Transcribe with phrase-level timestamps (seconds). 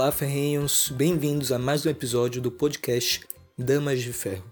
[0.00, 0.88] Olá, ferrenhos!
[0.88, 3.20] Bem-vindos a mais um episódio do podcast
[3.58, 4.50] Damas de Ferro.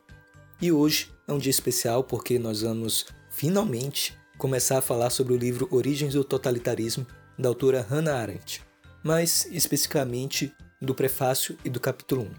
[0.61, 5.39] E hoje é um dia especial porque nós vamos finalmente começar a falar sobre o
[5.39, 7.07] livro Origens do Totalitarismo
[7.39, 8.63] da autora Hannah Arendt,
[9.03, 10.53] mais especificamente
[10.83, 12.31] do prefácio e do capítulo 1.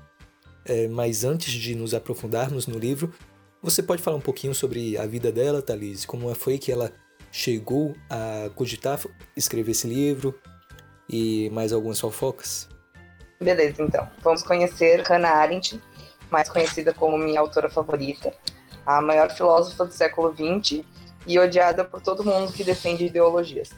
[0.66, 3.12] É, mas antes de nos aprofundarmos no livro,
[3.60, 6.06] você pode falar um pouquinho sobre a vida dela, Thalise?
[6.06, 6.94] Como foi que ela
[7.32, 9.02] chegou a cogitar
[9.36, 10.40] escrever esse livro
[11.10, 12.70] e mais algumas fofocas?
[13.40, 14.10] Beleza, então.
[14.20, 15.82] Vamos conhecer Hannah Arendt,
[16.30, 18.34] mais conhecida como minha autora favorita,
[18.86, 20.84] a maior filósofa do século XX
[21.26, 23.70] e odiada por todo mundo que defende ideologias.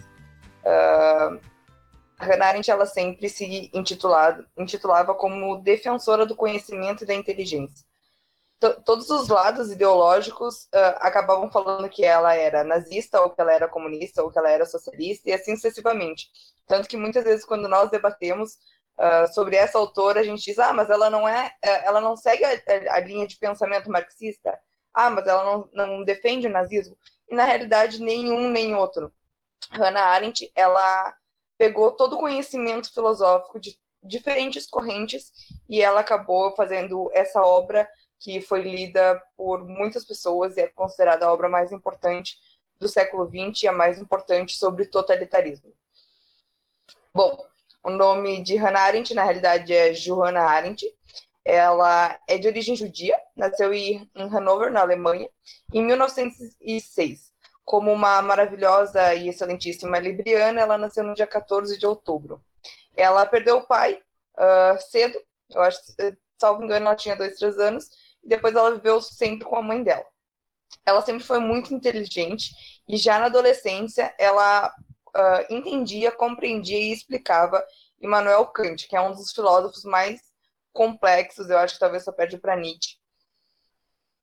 [0.64, 1.40] Uh,
[2.18, 7.86] Hannah Arendt ela sempre se intitulava, intitulava como defensora do conhecimento e da inteligência.
[8.60, 13.54] T todos os lados ideológicos uh, acabavam falando que ela era nazista, ou que ela
[13.54, 16.30] era comunista, ou que ela era socialista, e assim sucessivamente.
[16.68, 18.58] Tanto que muitas vezes, quando nós debatemos
[19.02, 22.16] uh, sobre essa autora, a gente diz: ah, mas ela não é, eh, ela não
[22.16, 24.58] segue a, a linha de pensamento marxista.
[24.94, 26.98] Ah, mas ela não, não defende o nazismo.
[27.30, 29.12] E na realidade, nenhum nem outro.
[29.72, 31.16] Hannah Arendt, ela
[31.58, 35.32] pegou todo o conhecimento filosófico de diferentes correntes
[35.70, 37.88] e ela acabou fazendo essa obra
[38.20, 42.38] que foi lida por muitas pessoas e é considerada a obra mais importante
[42.80, 45.72] do século XX e a mais importante sobre totalitarismo.
[47.14, 47.46] Bom,
[47.84, 50.86] o nome de Hannah Arendt, na realidade, é Johanna Arendt.
[51.44, 55.28] Ela é de origem judia, nasceu em Hannover, na Alemanha,
[55.74, 57.32] em 1906.
[57.66, 62.44] Como uma maravilhosa e excelentíssima libriana, ela nasceu no dia 14 de outubro.
[62.96, 64.00] Ela perdeu o pai
[64.38, 65.80] uh, cedo, eu acho,
[66.40, 67.90] salvo engano, ela tinha dois, três anos,
[68.24, 70.06] e depois ela viveu sempre com a mãe dela.
[70.86, 72.52] Ela sempre foi muito inteligente,
[72.88, 74.74] e já na adolescência ela
[75.16, 77.66] uh, entendia, compreendia e explicava
[78.02, 80.22] Immanuel Kant, que é um dos filósofos mais
[80.74, 82.98] complexos, eu acho que talvez só perde para Nietzsche.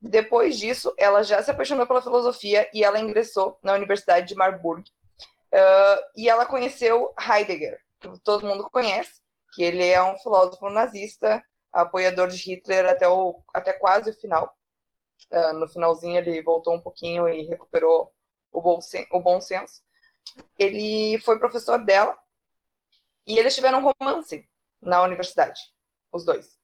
[0.00, 4.88] Depois disso, ela já se apaixonou pela filosofia e ela ingressou na Universidade de Marburg.
[5.52, 9.20] Uh, e ela conheceu Heidegger, que todo mundo conhece,
[9.54, 14.56] que ele é um filósofo nazista, apoiador de Hitler até, o, até quase o final.
[15.30, 18.12] Uh, no finalzinho ele voltou um pouquinho e recuperou
[18.52, 18.78] o bom,
[19.12, 19.82] o bom senso
[20.58, 22.16] ele foi professor dela
[23.26, 24.48] e eles tiveram um romance
[24.80, 25.60] na universidade,
[26.12, 26.56] os dois.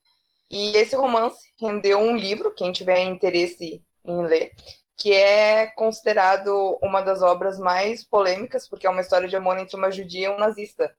[0.51, 4.53] E esse romance rendeu um livro, quem tiver interesse em ler,
[4.97, 9.77] que é considerado uma das obras mais polêmicas, porque é uma história de amor entre
[9.77, 10.95] uma judia e um nazista.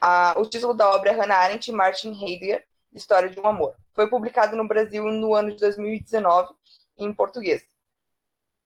[0.00, 3.76] A, o título da obra é Hannah Arendt e Martin Heidegger, História de um Amor.
[3.94, 6.52] Foi publicado no Brasil no ano de 2019,
[6.98, 7.62] em português.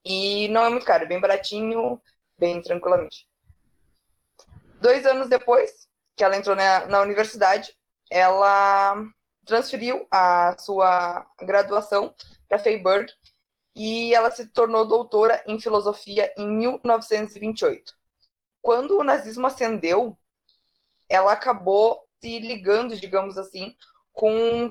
[0.05, 2.01] E não é muito caro, é bem baratinho,
[2.45, 3.27] bem tranquilamente.
[4.79, 7.75] Dois anos depois que ela entrou na, na universidade,
[8.11, 9.03] ela
[9.47, 12.15] transferiu a sua graduação
[12.47, 13.11] para Freiburg
[13.75, 17.95] e ela se tornou doutora em filosofia em 1928.
[18.61, 20.17] Quando o nazismo ascendeu,
[21.09, 23.75] ela acabou se ligando, digamos assim,
[24.13, 24.71] com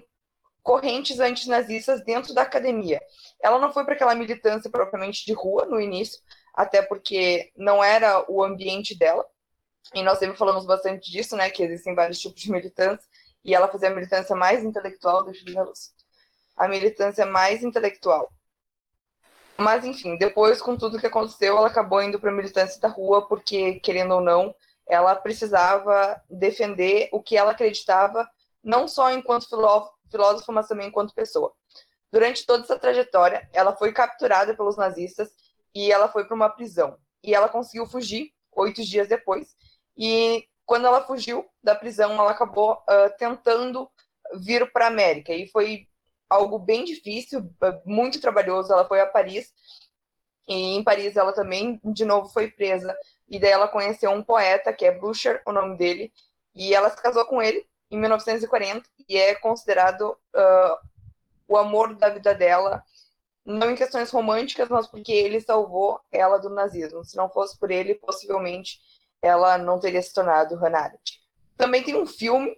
[0.62, 3.02] correntes antinazistas dentro da academia.
[3.42, 6.22] Ela não foi para aquela militância propriamente de rua no início,
[6.53, 9.25] até porque não era o ambiente dela.
[9.94, 11.50] E nós sempre falamos bastante disso, né?
[11.50, 13.08] Que existem vários tipos de militância.
[13.44, 15.94] E ela fazia a militância mais intelectual, deixa eu luz.
[16.56, 18.31] A militância mais intelectual.
[19.58, 23.28] Mas, enfim, depois, com tudo que aconteceu, ela acabou indo para a militância da rua,
[23.28, 24.56] porque, querendo ou não,
[24.88, 28.28] ela precisava defender o que ela acreditava,
[28.63, 31.53] não só enquanto filósofa, mas também enquanto pessoa.
[32.12, 35.31] Durante toda essa trajetória, ela foi capturada pelos nazistas
[35.74, 36.98] e ela foi para uma prisão.
[37.24, 39.56] E ela conseguiu fugir oito dias depois.
[39.98, 43.90] E quando ela fugiu da prisão, ela acabou uh, tentando
[44.36, 45.34] vir para a América.
[45.34, 45.88] E foi
[46.30, 47.50] algo bem difícil,
[47.86, 48.72] muito trabalhoso.
[48.74, 49.54] Ela foi a Paris.
[50.48, 52.96] E em Paris ela também, de novo, foi presa.
[53.30, 56.12] E daí ela conheceu um poeta, que é Blucher, o nome dele.
[56.54, 60.88] E ela se casou com ele em 1940 e é considerado uh,
[61.48, 62.84] o amor da vida dela
[63.45, 67.04] não em questões românticas, mas porque ele salvou ela do nazismo.
[67.04, 68.80] Se não fosse por ele, possivelmente
[69.22, 71.22] ela não teria se tornado Hannah Arendt.
[71.57, 72.57] Também tem um filme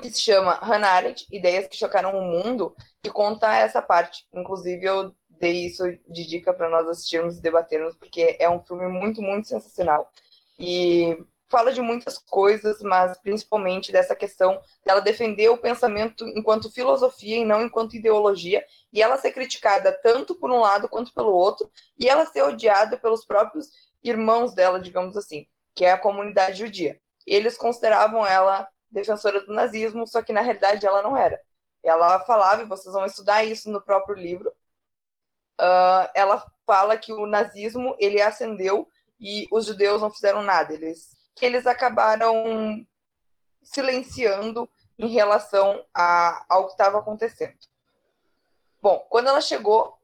[0.00, 4.26] que se chama Hannah Arendt, Ideias que Chocaram o Mundo, que conta essa parte.
[4.32, 8.88] Inclusive, eu dei isso de dica para nós assistirmos e debatermos, porque é um filme
[8.88, 10.10] muito, muito sensacional.
[10.58, 11.16] E
[11.48, 17.44] fala de muitas coisas, mas principalmente dessa questão dela defender o pensamento enquanto filosofia e
[17.44, 22.08] não enquanto ideologia, e ela ser criticada tanto por um lado quanto pelo outro, e
[22.08, 23.68] ela ser odiada pelos próprios
[24.02, 27.00] irmãos dela, digamos assim, que é a comunidade judia.
[27.26, 31.40] Eles consideravam ela defensora do nazismo, só que na realidade ela não era.
[31.82, 34.52] Ela falava, e vocês vão estudar isso no próprio livro,
[35.60, 38.88] uh, ela fala que o nazismo ele ascendeu
[39.20, 40.74] e os judeus não fizeram nada.
[40.74, 42.86] Eles, eles acabaram
[43.62, 44.68] silenciando
[44.98, 47.58] em relação a, ao que estava acontecendo.
[48.80, 49.98] Bom, quando ela chegou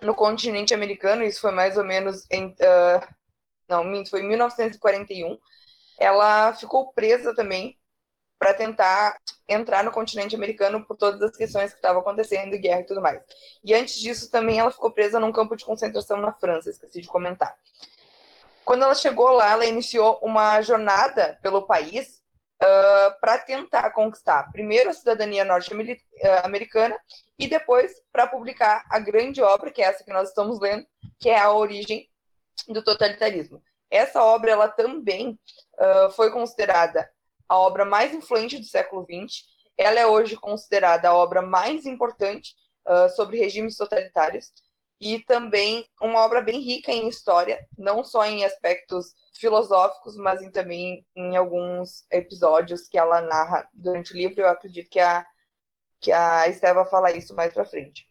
[0.00, 2.46] no continente americano, isso foi mais ou menos em.
[2.46, 3.14] Uh,
[3.68, 5.38] não, foi em 1941,
[5.98, 7.78] ela ficou presa também
[8.38, 9.16] para tentar
[9.48, 13.22] entrar no continente americano por todas as questões que estavam acontecendo, guerra e tudo mais.
[13.64, 17.08] E antes disso também ela ficou presa num campo de concentração na França, esqueci de
[17.08, 17.56] comentar.
[18.64, 22.22] Quando ela chegou lá, ela iniciou uma jornada pelo país
[22.62, 26.98] uh, para tentar conquistar primeiro a cidadania norte-americana
[27.38, 30.86] e depois para publicar a grande obra, que é essa que nós estamos lendo,
[31.18, 32.08] que é a origem
[32.68, 33.62] do totalitarismo.
[33.90, 35.38] Essa obra ela também
[35.78, 37.08] uh, foi considerada
[37.48, 39.44] a obra mais influente do século XX.
[39.76, 42.54] Ela é hoje considerada a obra mais importante
[42.86, 44.50] uh, sobre regimes totalitários
[45.00, 50.50] e também uma obra bem rica em história, não só em aspectos filosóficos, mas em,
[50.50, 54.40] também em alguns episódios que ela narra durante o livro.
[54.40, 55.26] Eu acredito que a,
[56.00, 58.06] que a Esther vai falar isso mais para frente.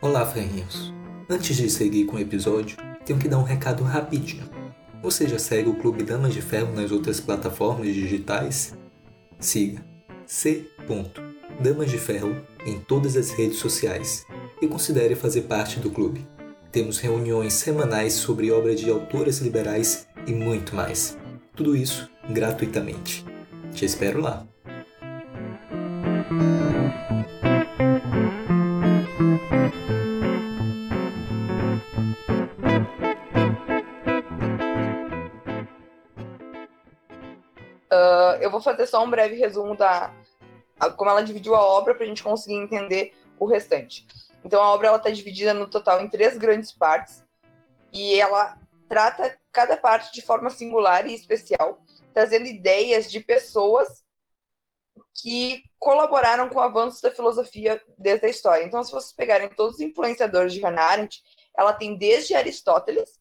[0.00, 0.92] Olá, ferrinhos.
[1.30, 2.76] Antes de seguir com o episódio,
[3.06, 4.61] tenho que dar um recado rapidinho.
[5.02, 8.72] Você já segue o Clube Damas de Ferro nas outras plataformas digitais?
[9.40, 9.84] Siga
[10.24, 10.66] C.
[11.60, 14.24] Damas de Ferro em todas as redes sociais
[14.60, 16.24] e considere fazer parte do clube.
[16.70, 21.18] Temos reuniões semanais sobre obras de autoras liberais e muito mais.
[21.56, 23.24] Tudo isso gratuitamente.
[23.74, 24.46] Te espero lá.
[38.62, 40.14] Vou fazer só um breve resumo da
[40.78, 44.06] a, como ela dividiu a obra para a gente conseguir entender o restante.
[44.44, 47.24] Então a obra ela está dividida no total em três grandes partes
[47.92, 51.82] e ela trata cada parte de forma singular e especial,
[52.12, 54.02] trazendo ideias de pessoas
[55.14, 58.64] que colaboraram com o avanço da filosofia desde a história.
[58.64, 61.22] Então, se vocês pegarem todos os influenciadores de Hannah Arendt,
[61.56, 63.20] ela tem desde Aristóteles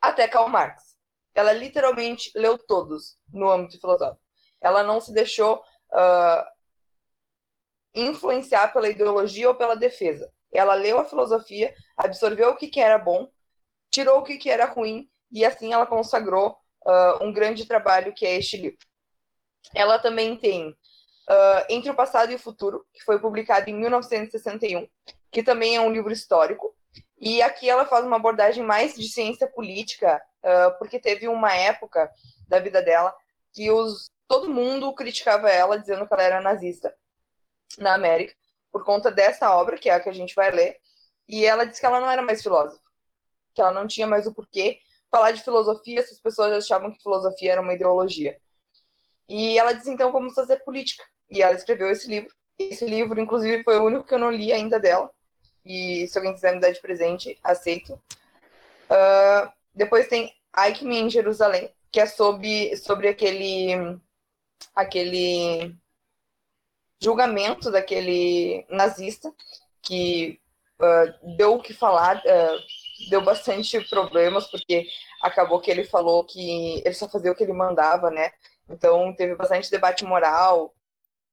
[0.00, 0.96] até Karl Marx.
[1.34, 4.29] Ela literalmente leu todos no âmbito filosófico.
[4.60, 6.44] Ela não se deixou uh,
[7.94, 10.30] influenciar pela ideologia ou pela defesa.
[10.52, 13.28] Ela leu a filosofia, absorveu o que, que era bom,
[13.90, 18.26] tirou o que, que era ruim, e assim ela consagrou uh, um grande trabalho que
[18.26, 18.78] é este livro.
[19.74, 24.88] Ela também tem uh, Entre o Passado e o Futuro, que foi publicado em 1961,
[25.30, 26.74] que também é um livro histórico.
[27.18, 32.10] E aqui ela faz uma abordagem mais de ciência política, uh, porque teve uma época
[32.48, 33.14] da vida dela
[33.52, 36.94] que os todo mundo criticava ela, dizendo que ela era nazista
[37.76, 38.32] na América,
[38.70, 40.76] por conta dessa obra, que é a que a gente vai ler.
[41.28, 42.80] E ela disse que ela não era mais filósofa,
[43.52, 44.78] que ela não tinha mais o porquê
[45.10, 48.38] falar de filosofia se as pessoas achavam que filosofia era uma ideologia.
[49.28, 51.04] E ela disse, então, vamos fazer política.
[51.28, 52.32] E ela escreveu esse livro.
[52.56, 55.10] Esse livro, inclusive, foi o único que eu não li ainda dela.
[55.64, 57.94] E se alguém quiser me dar de presente, aceito.
[58.84, 63.98] Uh, depois tem Eichmann em Jerusalém, que é sobre, sobre aquele
[64.74, 65.74] aquele
[67.02, 69.32] julgamento daquele nazista
[69.82, 70.38] que
[70.80, 74.86] uh, deu o que falar, uh, deu bastante problemas, porque
[75.22, 78.30] acabou que ele falou que ele só fazia o que ele mandava, né?
[78.68, 80.74] Então teve bastante debate moral.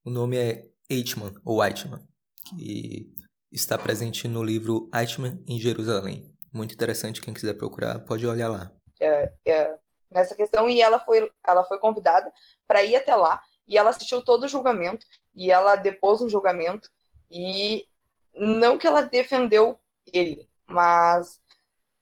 [0.03, 2.01] O nome é Eichmann, ou Eichmann,
[2.45, 3.11] que
[3.51, 6.33] está presente no livro Eichmann em Jerusalém.
[6.51, 8.71] Muito interessante, quem quiser procurar, pode olhar lá.
[8.99, 9.75] É, é,
[10.09, 12.31] nessa questão, e ela foi, ela foi convidada
[12.67, 15.05] para ir até lá e ela assistiu todo o julgamento
[15.35, 16.89] e ela depôs um julgamento
[17.29, 17.87] e
[18.33, 19.79] não que ela defendeu
[20.11, 21.39] ele, mas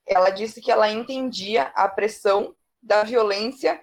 [0.05, 3.81] ela disse que ela entendia a pressão da violência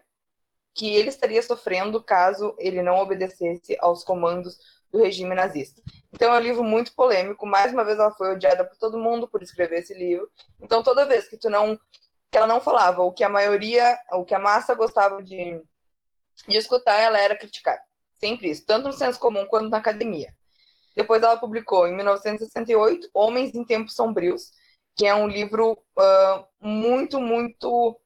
[0.74, 4.58] que ele estaria sofrendo caso ele não obedecesse aos comandos
[4.90, 5.82] do regime nazista.
[6.12, 7.46] Então é um livro muito polêmico.
[7.46, 10.30] Mais uma vez ela foi odiada por todo mundo por escrever esse livro.
[10.60, 11.78] Então toda vez que tu não
[12.30, 15.62] que ela não falava o que a maioria, o que a massa gostava de
[16.48, 17.80] de escutar, ela era criticada.
[18.14, 20.32] Sempre isso, tanto no senso comum quanto na academia.
[20.94, 24.50] Depois ela publicou, em 1968, Homens em Tempos Sombrios,
[24.94, 27.98] que é um livro uh, muito, muito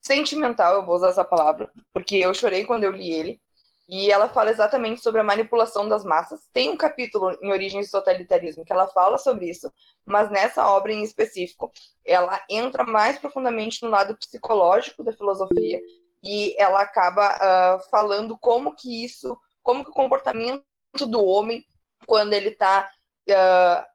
[0.00, 3.40] sentimental, eu vou usar essa palavra, porque eu chorei quando eu li ele.
[3.88, 6.40] E ela fala exatamente sobre a manipulação das massas.
[6.52, 9.70] Tem um capítulo em Origens do Totalitarismo que ela fala sobre isso,
[10.06, 11.70] mas nessa obra em específico,
[12.04, 15.80] ela entra mais profundamente no lado psicológico da filosofia
[16.22, 20.64] e ela acaba uh, falando como que isso, como que o comportamento
[21.08, 21.66] do homem,
[22.06, 22.88] quando ele está
[23.28, 23.88] uh, ah,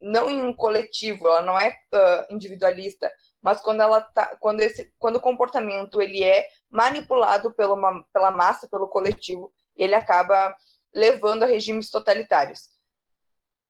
[0.00, 4.92] não em um coletivo, ela não é uh, individualista, mas quando ela tá, quando esse,
[4.98, 7.76] quando o comportamento ele é manipulado pela,
[8.12, 10.54] pela massa, pelo coletivo, ele acaba
[10.94, 12.70] levando a regimes totalitários.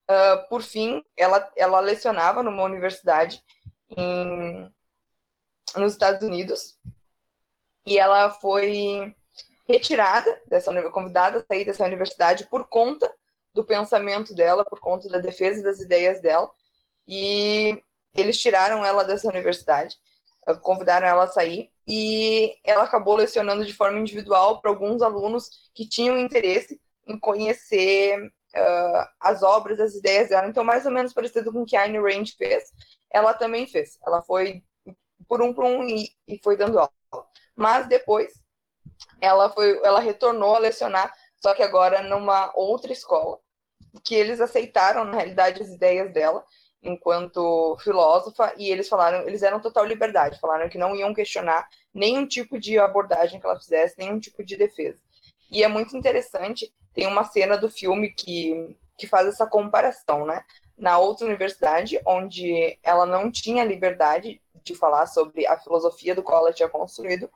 [0.09, 3.43] Uh, por fim, ela, ela lecionava numa universidade
[3.91, 4.73] em,
[5.77, 6.79] nos Estados Unidos
[7.87, 9.15] e ela foi
[9.69, 13.11] retirada dessa convidada a sair dessa universidade por conta
[13.55, 16.51] do pensamento dela, por conta da defesa das ideias dela.
[17.07, 17.81] E
[18.15, 19.97] eles tiraram ela dessa universidade,
[20.63, 25.89] convidaram ela a sair e ela acabou lecionando de forma individual para alguns alunos que
[25.89, 30.49] tinham interesse em conhecer uh, as obras, as ideias dela.
[30.49, 32.65] Então, mais ou menos parecido com o que a Ayn Rand fez,
[33.11, 33.99] ela também fez.
[34.05, 34.63] Ela foi
[35.29, 36.91] por um por um e, e foi dando aula.
[37.57, 38.33] Mas depois
[39.21, 43.39] ela foi, ela retornou a lecionar, só que agora numa outra escola,
[44.05, 46.45] que eles aceitaram na realidade as ideias dela
[46.83, 52.27] enquanto filósofa e eles falaram, eles eram total liberdade, falaram que não iam questionar nenhum
[52.27, 54.99] tipo de abordagem que ela fizesse, nenhum tipo de defesa.
[55.51, 60.45] E é muito interessante, tem uma cena do filme que, que faz essa comparação, né?
[60.77, 66.41] Na outra universidade, onde ela não tinha liberdade de falar sobre a filosofia do qual
[66.41, 67.31] ela tinha construído,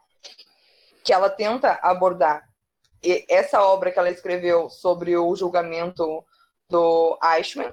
[1.05, 2.49] que ela tenta abordar
[3.29, 6.25] essa obra que ela escreveu sobre o julgamento
[6.69, 7.73] do Eichmann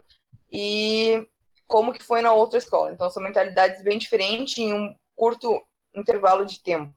[0.51, 1.27] e
[1.67, 2.91] como que foi na outra escola.
[2.91, 5.61] Então, são mentalidades bem diferentes em um curto
[5.93, 6.93] intervalo de tempo.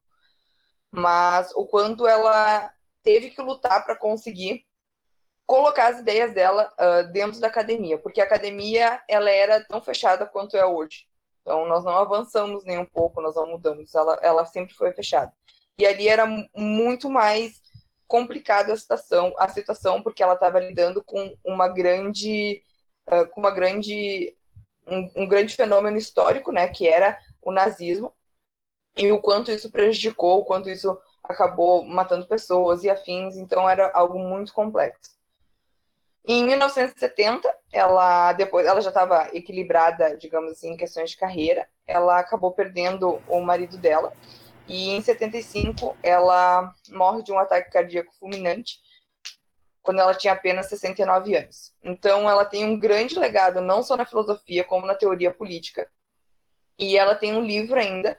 [0.91, 2.73] Mas o quanto ela
[3.03, 4.65] teve que lutar para conseguir
[5.47, 10.25] colocar as ideias dela uh, dentro da academia, porque a academia ela era tão fechada
[10.25, 11.09] quanto é hoje.
[11.43, 15.33] Então, nós não avançamos nem um pouco, nós não mudamos, ela, ela sempre foi fechada.
[15.79, 17.61] E ali era muito mais
[18.07, 22.63] complicada a situação, a situação porque ela estava lidando com uma grande,
[23.33, 24.37] com uma grande,
[24.87, 28.13] um, um, grande fenômeno histórico, né, que era o nazismo
[28.97, 33.37] e o quanto isso prejudicou, o quanto isso acabou matando pessoas e afins.
[33.37, 35.13] Então era algo muito complexo.
[36.27, 41.67] Em 1970, ela depois, ela já estava equilibrada, digamos assim, em questões de carreira.
[41.87, 44.13] Ela acabou perdendo o marido dela
[44.71, 48.79] e em 75 ela morre de um ataque cardíaco fulminante
[49.83, 51.73] quando ela tinha apenas 69 anos.
[51.83, 55.91] Então ela tem um grande legado não só na filosofia como na teoria política.
[56.79, 58.17] E ela tem um livro ainda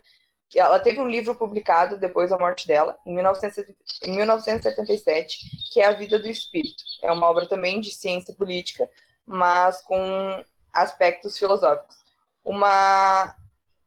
[0.60, 5.38] ela teve um livro publicado depois da morte dela, em 1977,
[5.72, 6.84] que é A Vida do Espírito.
[7.02, 8.90] É uma obra também de ciência política,
[9.26, 10.44] mas com
[10.74, 11.96] aspectos filosóficos.
[12.44, 13.34] Uma,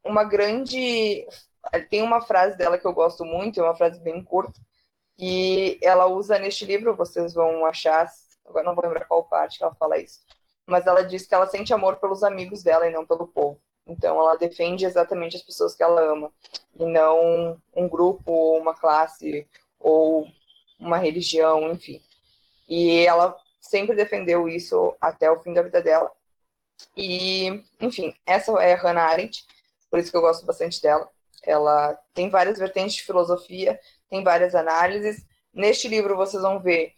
[0.03, 1.27] uma grande.
[1.89, 4.59] Tem uma frase dela que eu gosto muito, é uma frase bem curta,
[5.17, 8.09] e ela usa neste livro, vocês vão achar,
[8.45, 10.21] agora não vou lembrar qual parte que ela fala isso,
[10.65, 13.59] mas ela diz que ela sente amor pelos amigos dela e não pelo povo.
[13.87, 16.31] Então, ela defende exatamente as pessoas que ela ama,
[16.75, 19.47] e não um grupo, ou uma classe,
[19.79, 20.27] ou
[20.79, 22.01] uma religião, enfim.
[22.67, 26.11] E ela sempre defendeu isso até o fim da vida dela.
[26.97, 29.45] E, enfim, essa é a Hannah Arendt,
[29.89, 31.09] por isso que eu gosto bastante dela.
[31.45, 35.25] Ela tem várias vertentes de filosofia, tem várias análises.
[35.53, 36.93] Neste livro vocês vão ver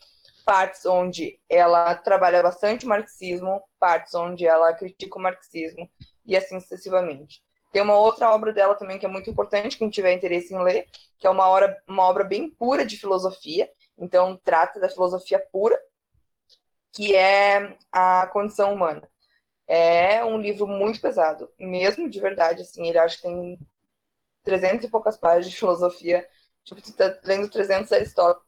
[0.45, 5.89] partes onde ela trabalha bastante o marxismo, partes onde ela critica o marxismo,
[6.25, 7.43] e assim sucessivamente.
[7.71, 10.87] Tem uma outra obra dela também que é muito importante, quem tiver interesse em ler,
[11.19, 15.77] que é uma obra, uma obra bem pura de filosofia, então trata da filosofia pura,
[16.93, 19.07] que é a condição humana.
[19.67, 23.59] É um livro muito pesado, mesmo de verdade, assim, ele acho que tem
[24.47, 26.25] 300 e poucas páginas de filosofia,
[26.63, 27.89] tipo, tu tá lendo 300,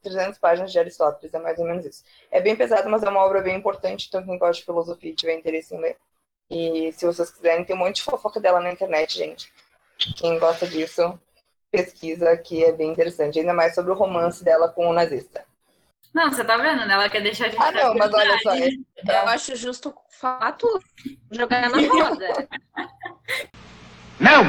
[0.02, 2.02] 300 páginas de Aristóteles, é mais ou menos isso.
[2.30, 5.14] É bem pesado, mas é uma obra bem importante, então quem gosta de filosofia e
[5.14, 5.96] tiver interesse em ler,
[6.50, 9.52] e se vocês quiserem, tem um monte de fofoca dela na internet, gente.
[10.16, 11.20] Quem gosta disso,
[11.70, 13.38] pesquisa, que é bem interessante.
[13.38, 15.44] Ainda mais sobre o romance dela com o nazista.
[16.12, 16.94] Não, você tá vendo, né?
[16.94, 18.52] Ela quer deixar de Ah, não, mas olha só.
[18.54, 18.68] É...
[18.68, 20.82] Eu acho justo falar tudo.
[21.30, 22.48] Jogar na roda.
[24.18, 24.42] Não!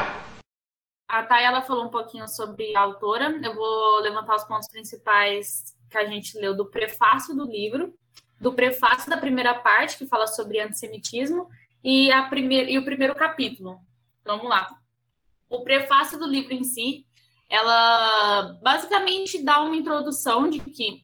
[1.12, 3.38] A Thay, ela falou um pouquinho sobre a autora.
[3.44, 7.94] Eu vou levantar os pontos principais que a gente leu do prefácio do livro,
[8.39, 11.50] do prefácio da primeira parte, que fala sobre antissemitismo,
[11.84, 13.82] e, a primeir, e o primeiro capítulo.
[14.22, 14.74] Então, vamos lá.
[15.50, 17.06] O prefácio do livro em si,
[17.50, 21.03] ela basicamente dá uma introdução de que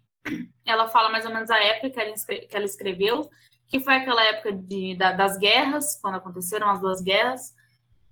[0.63, 3.29] ela fala mais ou menos a época que ela, que ela escreveu,
[3.67, 7.56] que foi aquela época de, da, das guerras, quando aconteceram as duas guerras.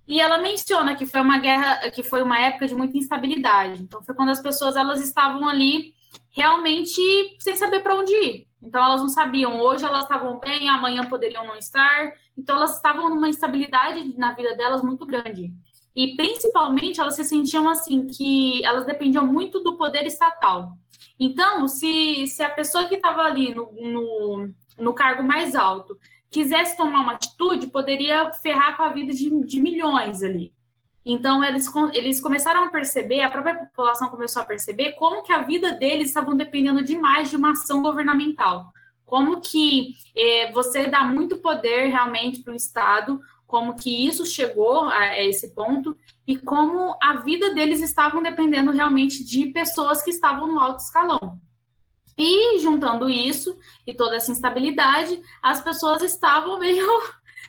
[0.06, 3.82] E ela menciona que foi uma guerra, que foi uma época de muita instabilidade.
[3.82, 5.94] Então foi quando as pessoas elas estavam ali
[6.30, 7.00] realmente
[7.40, 8.46] sem saber para onde ir.
[8.62, 12.12] Então elas não sabiam, hoje elas estavam bem, amanhã poderiam não estar.
[12.36, 15.52] Então elas estavam numa instabilidade na vida delas muito grande.
[15.94, 20.76] E principalmente elas se sentiam assim que elas dependiam muito do poder estatal.
[21.18, 25.98] Então, se, se a pessoa que estava ali no, no, no, cargo mais alto
[26.30, 30.52] quisesse tomar uma atitude, poderia ferrar com a vida de, de milhões ali.
[31.08, 35.42] Então, eles, eles começaram a perceber, a própria população começou a perceber como que a
[35.42, 38.72] vida deles estavam dependendo demais de uma ação governamental.
[39.04, 44.80] Como que eh, você dá muito poder realmente para o Estado, como que isso chegou
[44.80, 50.10] a, a esse ponto e como a vida deles estavam dependendo realmente de pessoas que
[50.10, 51.40] estavam no alto escalão.
[52.18, 57.02] E juntando isso e toda essa instabilidade, as pessoas estavam meio,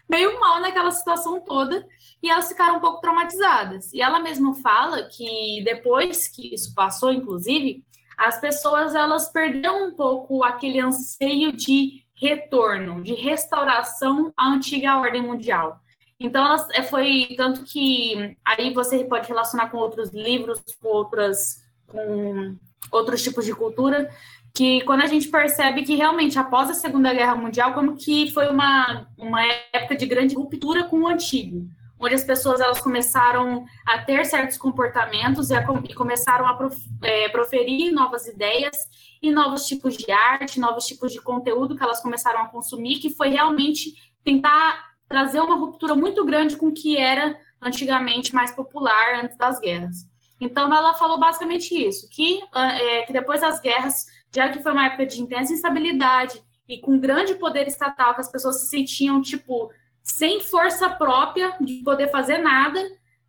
[0.10, 1.88] meio mal naquela situação toda
[2.22, 3.94] e elas ficaram um pouco traumatizadas.
[3.94, 7.84] E ela mesma fala que depois que isso passou, inclusive,
[8.18, 15.22] as pessoas elas perderam um pouco aquele anseio de retorno, de restauração à antiga ordem
[15.22, 15.80] mundial.
[16.20, 21.64] Então, ela é, foi tanto que aí você pode relacionar com outros livros, com outras,
[21.86, 22.58] com
[22.92, 24.10] outros tipos de cultura,
[24.58, 28.50] que quando a gente percebe que realmente após a Segunda Guerra Mundial, como que foi
[28.50, 29.40] uma, uma
[29.72, 34.58] época de grande ruptura com o antigo, onde as pessoas elas começaram a ter certos
[34.58, 38.76] comportamentos e, a, e começaram a prof, é, proferir novas ideias
[39.22, 43.12] e novos tipos de arte, novos tipos de conteúdo que elas começaram a consumir, que
[43.12, 49.24] foi realmente tentar trazer uma ruptura muito grande com o que era antigamente mais popular
[49.24, 49.98] antes das guerras.
[50.40, 54.85] Então, ela falou basicamente isso, que, é, que depois das guerras, já que foi uma
[54.85, 59.72] época de intensa instabilidade e com grande poder estatal, que as pessoas se sentiam, tipo,
[60.03, 62.79] sem força própria de poder fazer nada,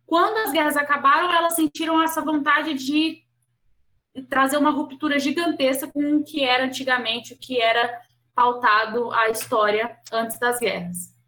[0.05, 3.23] quando as guerras acabaram, elas sentiram essa vontade de
[4.29, 8.01] trazer uma ruptura gigantesca com o que era antigamente, o que era
[8.33, 11.18] pautado a história antes das guerras.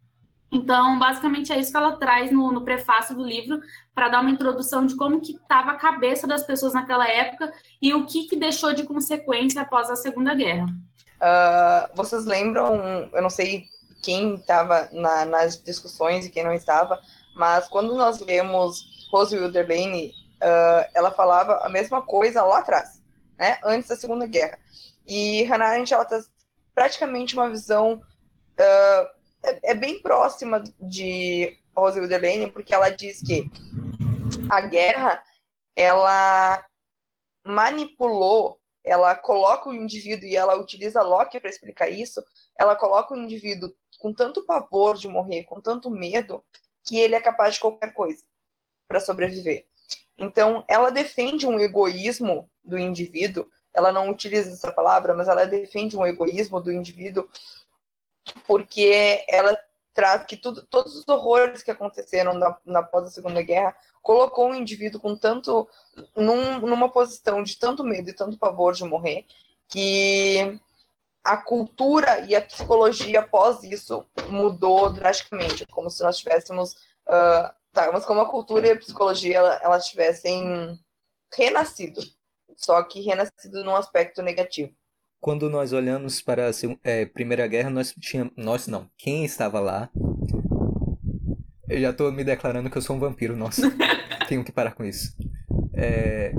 [0.52, 3.58] Então, basicamente é isso que ela traz no, no prefácio do livro,
[3.94, 7.94] para dar uma introdução de como que estava a cabeça das pessoas naquela época e
[7.94, 10.66] o que, que deixou de consequência após a Segunda Guerra.
[10.66, 13.64] Uh, vocês lembram, eu não sei
[14.02, 17.00] quem estava na, nas discussões e quem não estava,
[17.34, 23.02] mas quando nós lemos Rose Wilderlane, uh, ela falava a mesma coisa lá atrás,
[23.38, 24.58] né, antes da Segunda Guerra.
[25.06, 26.20] E Hannah Arendt, ela tem
[26.74, 28.02] praticamente uma visão...
[28.60, 33.50] Uh, é, é bem próxima de Rose Wilderlane, porque ela diz que
[34.50, 35.22] a guerra
[35.74, 36.64] ela
[37.44, 42.22] manipulou, ela coloca o indivíduo e ela utiliza Locke para explicar isso.
[42.58, 46.44] Ela coloca o indivíduo com tanto pavor de morrer, com tanto medo,
[46.84, 48.22] que ele é capaz de qualquer coisa
[48.88, 49.66] para sobreviver.
[50.18, 53.46] Então, ela defende um egoísmo do indivíduo.
[53.72, 57.28] Ela não utiliza essa palavra, mas ela defende um egoísmo do indivíduo
[58.46, 59.56] porque ela
[59.94, 64.50] traz que tudo, todos os horrores que aconteceram na, na pós da Segunda Guerra colocou
[64.50, 65.68] o indivíduo com tanto
[66.16, 69.26] num, numa posição de tanto medo e tanto pavor de morrer
[69.68, 70.58] que
[71.22, 76.72] a cultura e a psicologia após isso mudou drasticamente, como se nós tivéssemos
[77.06, 80.78] uh, tá, mas como a cultura e a psicologia elas tivessem
[81.32, 82.02] renascido,
[82.56, 84.74] só que renascido num aspecto negativo
[85.22, 88.32] quando nós olhamos para a é, Primeira Guerra, nós tínhamos.
[88.36, 88.90] Nós não.
[88.98, 89.88] Quem estava lá.
[91.68, 93.62] Eu já estou me declarando que eu sou um vampiro, nossa.
[94.28, 95.16] Tenho que parar com isso.
[95.72, 96.34] É,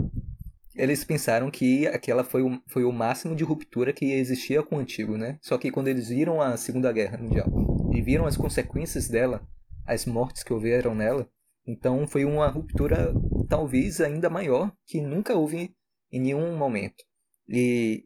[0.76, 4.80] eles pensaram que aquela foi o, foi o máximo de ruptura que existia com o
[4.80, 5.40] antigo, né?
[5.42, 7.48] Só que quando eles viram a Segunda Guerra Mundial
[7.94, 9.48] e viram as consequências dela,
[9.88, 11.30] as mortes que houveram nela,
[11.66, 13.14] então foi uma ruptura
[13.48, 15.74] talvez ainda maior que nunca houve
[16.12, 17.02] em nenhum momento.
[17.48, 18.06] E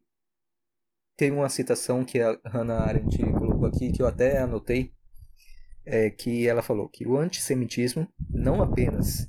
[1.17, 4.93] tem uma citação que a Hannah Arendt colocou aqui, que eu até anotei,
[5.83, 9.27] é que ela falou que o antissemitismo, não apenas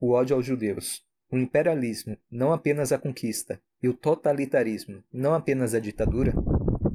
[0.00, 5.74] o ódio aos judeus, o imperialismo, não apenas a conquista, e o totalitarismo, não apenas
[5.74, 6.34] a ditadura,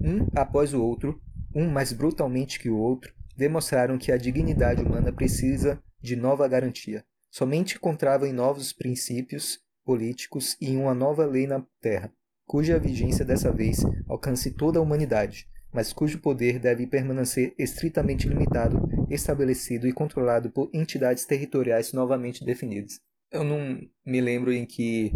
[0.02, 1.22] um após o outro,
[1.56, 7.06] um mais brutalmente que o outro, demonstraram que a dignidade humana precisa de nova garantia.
[7.32, 12.12] Somente encontrava em novos princípios políticos e em uma nova lei na terra
[12.54, 18.88] cuja vigência dessa vez alcance toda a humanidade, mas cujo poder deve permanecer estritamente limitado,
[19.10, 23.00] estabelecido e controlado por entidades territoriais novamente definidas.
[23.32, 25.12] Eu não me lembro em que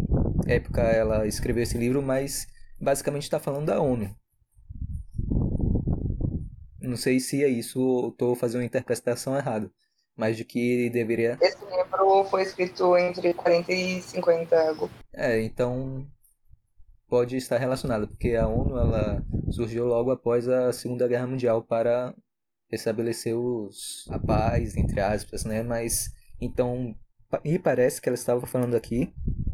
[0.48, 2.48] época ela escreveu esse livro, mas
[2.82, 4.10] basicamente está falando da ONU.
[6.82, 9.70] Não sei se é isso, estou fazendo uma interpretação errada,
[10.16, 11.38] mas de que deveria.
[11.40, 14.90] Esse livro foi escrito entre 40 e 50.
[15.14, 16.04] É, então
[17.08, 22.14] pode estar relacionado, porque a ONU ela surgiu logo após a Segunda Guerra Mundial para
[22.72, 25.64] estabelecer os, a paz, entre aspas, né?
[25.64, 26.96] Mas então
[27.44, 29.14] me parece que ela estava falando aqui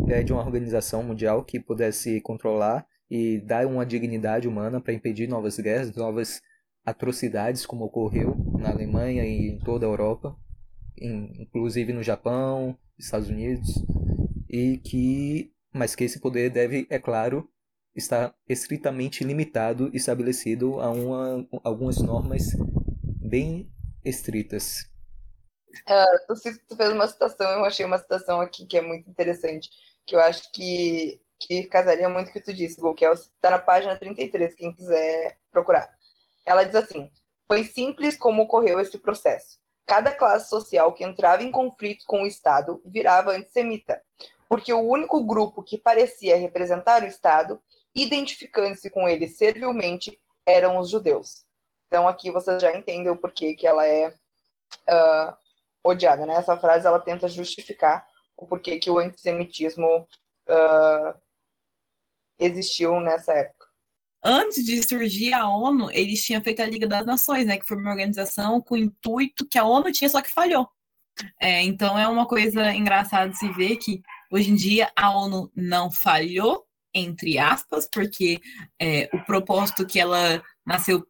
[0.10, 5.28] é de uma organização mundial que pudesse controlar e dar uma dignidade humana para impedir
[5.28, 6.42] novas guerras, novas
[6.86, 10.36] atrocidades como ocorreu na Alemanha e em toda a Europa,
[10.98, 13.86] inclusive no Japão, Estados Unidos,
[14.50, 17.50] e que mas que esse poder deve, é claro,
[17.96, 22.52] estar estritamente limitado e estabelecido a uma, algumas normas
[23.04, 23.70] bem
[24.04, 24.90] estritas.
[25.88, 26.28] Uh,
[26.68, 29.70] tu, fez uma citação, eu achei uma citação aqui que é muito interessante,
[30.06, 33.48] que eu acho que, que casaria muito com o que tu disse, Gu, que está
[33.48, 35.90] é, na página 33, quem quiser procurar.
[36.46, 37.10] Ela diz assim:
[37.48, 39.58] Foi simples como ocorreu esse processo.
[39.86, 44.02] Cada classe social que entrava em conflito com o Estado virava antissemita,
[44.54, 47.60] porque o único grupo que parecia representar o Estado,
[47.96, 51.44] identificando-se com ele servilmente, eram os judeus.
[51.88, 55.36] Então aqui vocês já entendem o porquê que ela é uh,
[55.84, 56.36] odiada, né?
[56.36, 60.08] Essa frase ela tenta justificar o porquê que o antissemitismo
[60.48, 61.20] uh,
[62.38, 63.66] existiu nessa época
[64.24, 67.58] antes de surgir a ONU, eles tinham feito a Liga das Nações, né?
[67.58, 70.70] Que foi uma organização com o intuito que a ONU tinha, só que falhou.
[71.40, 74.02] É, então é uma coisa engraçada de se ver que
[74.34, 78.42] hoje em dia a ONU não falhou, entre aspas, porque
[78.80, 81.06] é, o propósito que ela nasceu,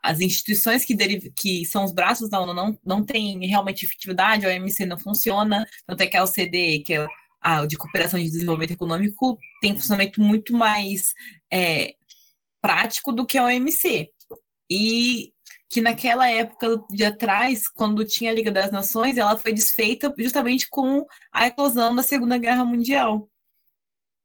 [0.00, 4.46] as instituições que, deriv que são os braços da ONU não, não têm realmente efetividade,
[4.46, 7.06] a OMC não funciona, tanto é que a OCDE, que é
[7.40, 11.14] a de Cooperação de Desenvolvimento Econômico, tem funcionamento muito mais
[11.52, 11.94] é,
[12.62, 14.08] prático do que a OMC.
[14.70, 15.32] E
[15.70, 20.68] que naquela época de atrás, quando tinha a Liga das Nações, ela foi desfeita justamente
[20.68, 23.30] com a eclosão da Segunda Guerra Mundial.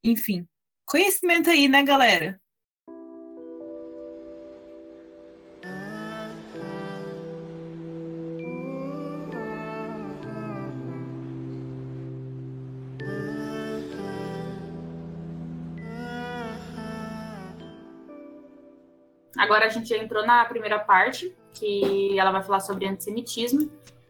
[0.03, 0.47] Enfim,
[0.85, 2.41] conhecimento aí, né, galera?
[19.37, 23.69] Agora a gente já entrou na primeira parte, que ela vai falar sobre antissemitismo.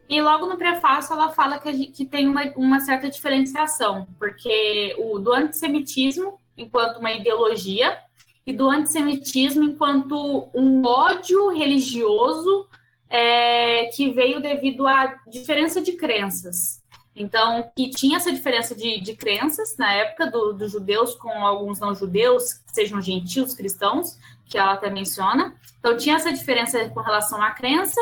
[0.09, 4.95] E logo no prefácio ela fala que, gente, que tem uma, uma, certa diferenciação, porque
[4.99, 7.97] o do antissemitismo enquanto uma ideologia
[8.45, 12.67] e do antissemitismo enquanto um ódio religioso
[13.09, 16.82] é, que veio devido à diferença de crenças.
[17.15, 21.79] Então, que tinha essa diferença de, de crenças na época dos do judeus com alguns
[21.79, 25.55] não judeus, sejam gentios, cristãos, que ela até menciona.
[25.79, 28.01] Então, tinha essa diferença com relação à crença,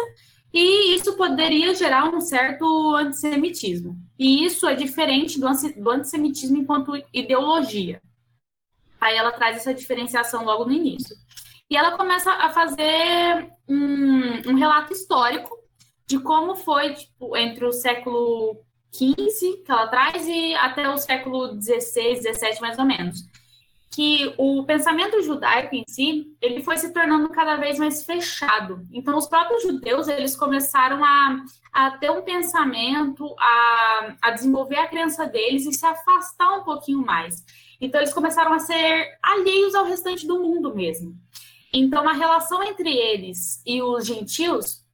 [0.54, 3.98] e isso poderia gerar um certo antissemitismo.
[4.20, 5.48] E isso é diferente do,
[5.78, 8.02] do antissemitismo enquanto ideologia.
[9.00, 11.16] Aí ela traz essa diferenciação logo no início.
[11.70, 15.58] E ela começa a fazer um, um relato histórico
[16.06, 18.62] de como foi tipo, entre o século
[18.94, 23.32] XV, que ela traz, e até o século XVI, XVII, mais ou menos
[23.92, 28.88] que o pensamento judaico em si, ele foi se tornando cada vez mais fechado.
[28.90, 34.88] Então, os próprios judeus, eles começaram a, a ter um pensamento, a, a desenvolver a
[34.88, 37.44] crença deles e se afastar um pouquinho mais.
[37.82, 41.14] Então, eles começaram a ser alheios ao restante do mundo mesmo.
[41.74, 44.86] Então, a relação entre eles e os gentios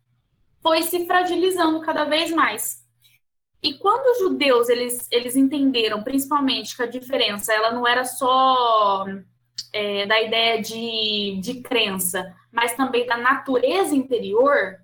[0.60, 2.84] foi se fragilizando cada vez mais.
[3.62, 9.06] E quando os judeus eles, eles entenderam, principalmente, que a diferença ela não era só
[9.74, 14.78] é, da ideia de, de crença, mas também da natureza interior,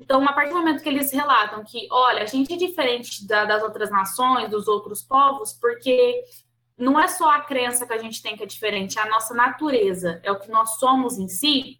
[0.00, 3.44] então, a partir do momento que eles relatam que, olha, a gente é diferente da,
[3.44, 6.22] das outras nações, dos outros povos, porque
[6.76, 9.34] não é só a crença que a gente tem que é diferente, é a nossa
[9.34, 11.78] natureza, é o que nós somos em si.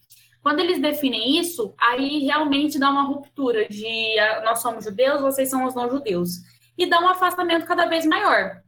[0.48, 5.50] Quando eles definem isso, aí realmente dá uma ruptura de ah, nós somos judeus, vocês
[5.50, 6.38] são os não judeus.
[6.78, 8.62] E dá um afastamento cada vez maior.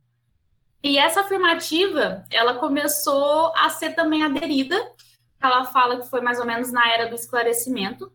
[0.84, 4.76] E essa afirmativa, ela começou a ser também aderida,
[5.40, 8.12] ela fala que foi mais ou menos na era do esclarecimento,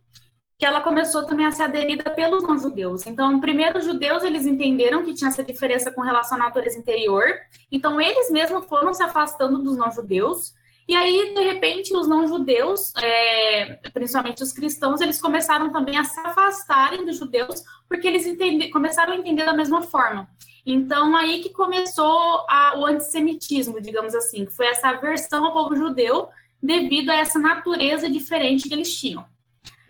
[0.60, 3.08] que ela começou também a ser aderida pelos não-judeus.
[3.08, 7.26] Então, primeiro, os judeus, eles entenderam que tinha essa diferença com relação à natureza interior,
[7.72, 10.54] então eles mesmos foram se afastando dos não-judeus,
[10.88, 16.20] E aí, de repente, os não-judeus, é, principalmente os cristãos, eles começaram também a se
[16.20, 20.30] afastarem dos judeus, porque eles entende, começaram a entender da mesma forma.
[20.64, 25.76] Então, aí que começou a, o antissemitismo, digamos assim, que foi essa aversão ao povo
[25.76, 26.30] judeu
[26.62, 29.26] devido a essa natureza diferente que eles tinham.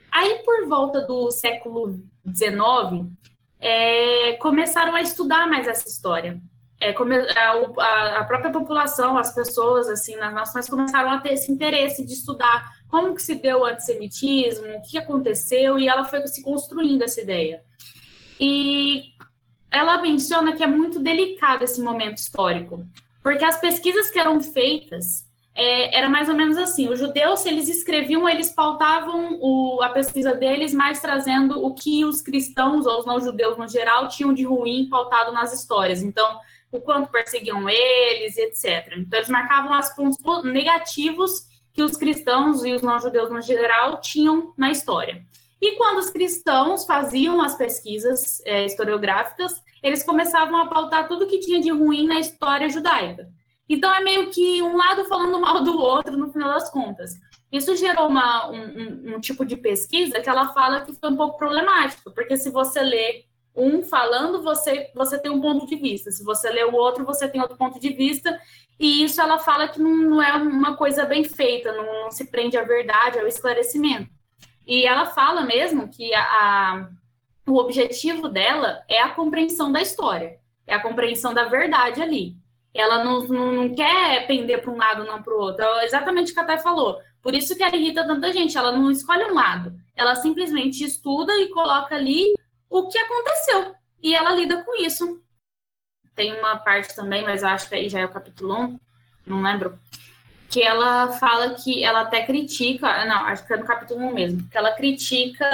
[0.09, 3.09] Aí, por volta do século XIX,
[3.59, 6.41] é, começaram a estudar mais essa história
[6.79, 12.05] é, a, a, própria população, as pessoas assim nas nações começaram a ter esse interesse
[12.05, 16.43] de estudar como que se deu o antissemitismo, o que aconteceu, e ela foi se
[16.43, 17.63] construindo essa ideia.
[18.39, 19.03] E
[19.71, 22.85] ela menciona que é muito delicado esse momento histórico,
[23.23, 25.24] porque as pesquisas que eram feitas
[25.55, 29.89] é, era mais ou menos assim: os judeus, se eles escreviam, eles pautavam o, a
[29.89, 34.43] pesquisa deles mais trazendo o que os cristãos ou os não-judeus no geral tinham de
[34.43, 36.03] ruim pautado nas histórias.
[36.03, 36.39] Então,
[36.71, 38.95] o quanto perseguiam eles, etc.
[38.97, 44.53] Então, eles marcavam os pontos negativos que os cristãos e os não-judeus no geral tinham
[44.57, 45.23] na história.
[45.61, 51.39] E quando os cristãos faziam as pesquisas é, historiográficas, eles começavam a pautar tudo que
[51.39, 53.29] tinha de ruim na história judaica.
[53.67, 57.15] Então é meio que um lado falando mal do outro no final das contas.
[57.51, 61.37] Isso gerou uma, um, um, tipo de pesquisa que ela fala que foi um pouco
[61.37, 63.25] problemático, porque se você lê
[63.55, 66.11] um falando, você, você tem um ponto de vista.
[66.11, 68.37] Se você lê o outro, você tem outro ponto de vista.
[68.77, 72.29] E isso ela fala que não, não é uma coisa bem feita, não, não, se
[72.29, 74.09] prende à verdade, ao esclarecimento.
[74.67, 76.89] E ela fala mesmo que a, a,
[77.47, 82.35] o objetivo dela é a compreensão da história, é a compreensão da verdade ali.
[82.75, 85.63] Ela não, não, não quer pender para um lado, não para o outro.
[85.63, 86.99] É exatamente o que a Thay falou.
[87.21, 88.57] Por isso que ela irrita tanta gente.
[88.57, 89.73] Ela não escolhe um lado.
[89.95, 92.33] Ela simplesmente estuda e coloca ali
[92.69, 93.73] o que aconteceu.
[94.03, 95.21] E ela lida com isso.
[96.13, 98.79] Tem uma parte também, mas acho que aí já é o capítulo 1,
[99.25, 99.77] não lembro,
[100.49, 104.49] que ela fala que ela até critica, não, acho que é no capítulo 1 mesmo,
[104.49, 105.45] que ela critica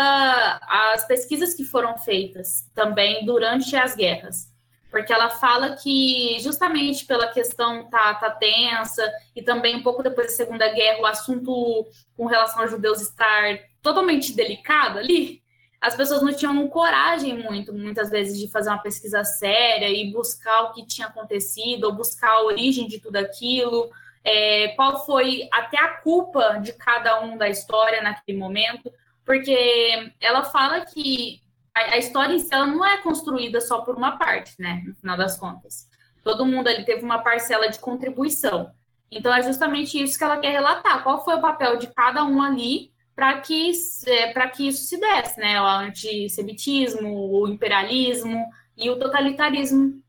[0.62, 4.50] as pesquisas que foram feitas também durante as guerras.
[4.91, 10.27] Porque ela fala que, justamente pela questão tá, tá tensa, e também um pouco depois
[10.27, 15.41] da Segunda Guerra, o assunto com relação aos judeus estar totalmente delicado ali,
[15.80, 20.63] as pessoas não tinham coragem muito, muitas vezes, de fazer uma pesquisa séria e buscar
[20.63, 23.89] o que tinha acontecido, ou buscar a origem de tudo aquilo,
[24.23, 28.91] é, qual foi até a culpa de cada um da história naquele momento,
[29.25, 31.40] porque ela fala que
[31.73, 34.95] a, a história em si ela não é construída só por uma parte, né, no
[34.95, 35.89] final das contas.
[36.23, 38.71] Todo mundo ali teve uma parcela de contribuição.
[39.12, 41.03] Então, é justamente isso que ela quer relatar.
[41.03, 43.71] Qual foi o papel de cada um ali para que,
[44.07, 45.62] é, que isso se desse, né?
[45.62, 50.01] O antissemitismo, o imperialismo e o totalitarismo.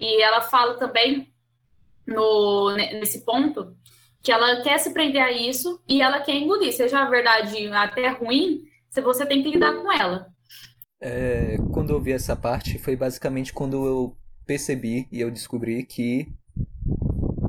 [0.00, 1.32] E ela fala também
[2.06, 3.76] no, nesse ponto
[4.22, 8.08] que ela quer se prender a isso e ela quer engolir, seja a verdade até
[8.08, 10.32] ruim, se você tem que lidar com ela.
[11.00, 16.32] É, quando eu vi essa parte, foi basicamente quando eu percebi e eu descobri que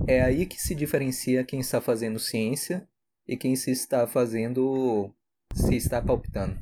[0.07, 2.87] é aí que se diferencia quem está fazendo ciência
[3.27, 5.13] e quem se está fazendo
[5.53, 6.59] se está palpitando.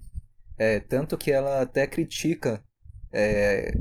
[0.57, 2.63] É, tanto que ela até critica
[3.11, 3.73] é,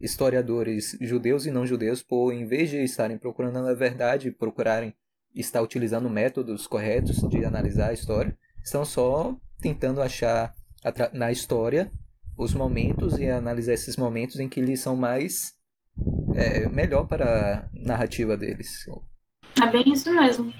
[0.00, 4.94] historiadores judeus e não judeus por, em vez de estarem procurando a verdade, procurarem
[5.34, 10.54] estar utilizando métodos corretos de analisar a história, estão só tentando achar
[11.12, 11.90] na história
[12.36, 15.52] os momentos e analisar esses momentos em que eles são mais
[16.34, 18.86] é, melhor para a narrativa deles.
[19.62, 20.52] É bem isso mesmo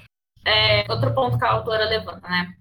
[0.45, 2.55] é, outro ponto que a autora levanta, né?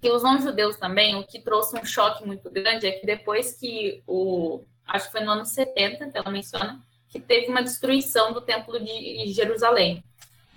[0.00, 4.02] Que os não-judeus também, o que trouxe um choque muito grande é que depois que
[4.06, 4.64] o.
[4.86, 8.78] Acho que foi no ano 70 que ela menciona, que teve uma destruição do templo
[8.78, 10.04] de Jerusalém.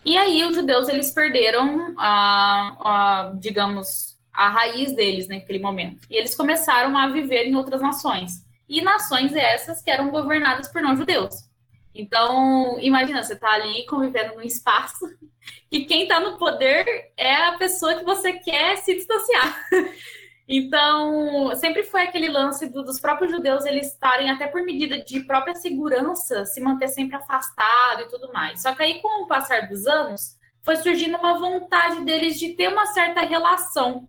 [0.04, 6.06] E aí os judeus eles perderam a, a, digamos, a raiz deles naquele momento.
[6.10, 8.45] E eles começaram a viver em outras nações.
[8.69, 11.34] E nações essas que eram governadas por não-judeus.
[11.95, 15.06] Então, imagina, você está ali convivendo num espaço
[15.71, 19.65] e quem está no poder é a pessoa que você quer se distanciar.
[20.50, 25.19] Então, sempre foi aquele lance do, dos próprios judeus eles estarem, até por medida de
[25.19, 28.62] própria segurança, se manter sempre afastado e tudo mais.
[28.62, 32.69] Só que aí, com o passar dos anos, foi surgindo uma vontade deles de ter
[32.69, 34.08] uma certa relação.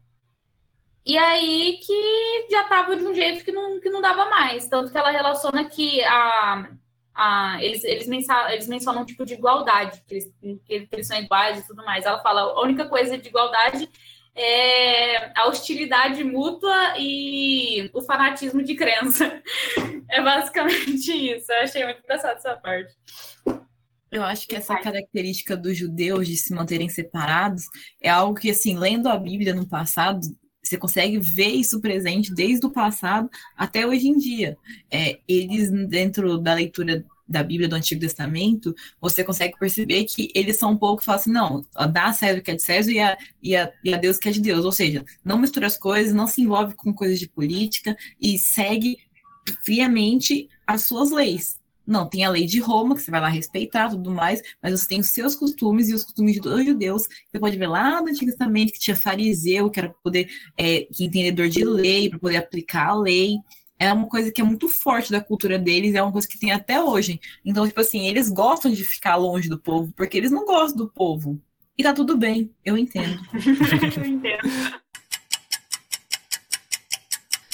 [1.05, 4.69] E aí que já estava de um jeito que não, que não dava mais.
[4.69, 6.69] Tanto que ela relaciona que a,
[7.15, 10.33] ah, eles, eles, mencionam, eles mencionam um tipo de igualdade, que eles,
[10.65, 12.07] que eles são iguais e tudo mais.
[12.07, 13.89] Ela fala, a única coisa de igualdade
[14.37, 19.43] é a hostilidade mútua e o fanatismo de crença.
[20.11, 21.53] É basicamente isso.
[21.53, 22.95] Eu achei muito engraçado essa parte.
[24.11, 27.65] Eu acho que essa característica dos judeus de se manterem separados
[28.01, 30.21] é algo que, assim, lendo a Bíblia no passado,
[30.69, 34.57] você consegue ver isso presente desde o passado até hoje em dia.
[34.91, 40.57] É, eles, dentro da leitura da Bíblia do Antigo Testamento, você consegue perceber que eles
[40.57, 42.99] são um pouco, falam assim, não, dá a César o que é de César e
[42.99, 44.65] a, e, a, e a Deus que é de Deus.
[44.65, 48.99] Ou seja, não mistura as coisas, não se envolve com coisas de política e segue
[49.65, 51.58] friamente as suas leis.
[51.89, 54.87] Não, tem a lei de Roma, que você vai lá respeitar tudo mais, mas você
[54.87, 57.05] tem os seus costumes e os costumes dos judeus.
[57.27, 60.83] Você pode ver lá no Antigo Testamento que tinha fariseu, que era para poder, é,
[60.83, 63.37] que entendedor de lei, para poder aplicar a lei.
[63.79, 66.53] É uma coisa que é muito forte da cultura deles, é uma coisa que tem
[66.53, 67.19] até hoje.
[67.43, 70.93] Então, tipo assim, eles gostam de ficar longe do povo, porque eles não gostam do
[70.93, 71.41] povo.
[71.79, 73.19] E tá tudo bem, eu entendo.
[73.97, 74.47] eu entendo.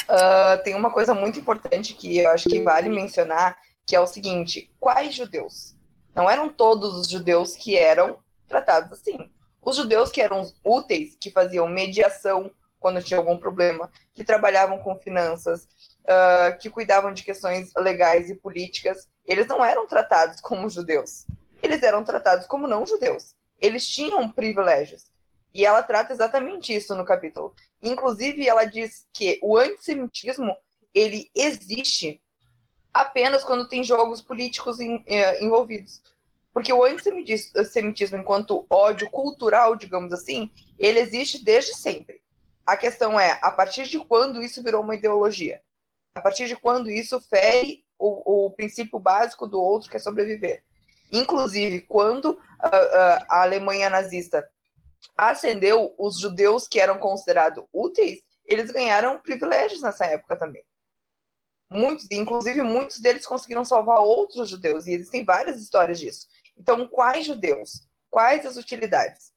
[0.08, 4.06] Uh, tem uma coisa muito importante que eu acho que vale mencionar, que é o
[4.06, 5.74] seguinte: quais judeus?
[6.14, 9.30] Não eram todos os judeus que eram tratados assim.
[9.60, 14.98] Os judeus que eram úteis, que faziam mediação quando tinha algum problema, que trabalhavam com
[14.98, 15.66] finanças,
[16.02, 21.24] uh, que cuidavam de questões legais e políticas, eles não eram tratados como judeus.
[21.62, 23.34] Eles eram tratados como não judeus.
[23.58, 25.06] Eles tinham privilégios.
[25.54, 27.54] E ela trata exatamente isso no capítulo.
[27.82, 30.54] Inclusive, ela diz que o antissemitismo
[30.92, 32.20] ele existe
[32.94, 36.00] apenas quando tem jogos políticos eh, envolvidos.
[36.52, 42.22] Porque o antissemitismo, enquanto ódio cultural, digamos assim, ele existe desde sempre.
[42.64, 45.60] A questão é, a partir de quando isso virou uma ideologia?
[46.14, 50.62] A partir de quando isso fere o, o princípio básico do outro, que é sobreviver?
[51.10, 54.48] Inclusive, quando uh, uh, a Alemanha nazista
[55.16, 60.64] ascendeu os judeus que eram considerados úteis, eles ganharam privilégios nessa época também.
[61.74, 66.28] Muitos, inclusive muitos deles conseguiram salvar outros judeus, e eles têm várias histórias disso.
[66.56, 67.88] Então, quais judeus?
[68.08, 69.32] Quais as utilidades?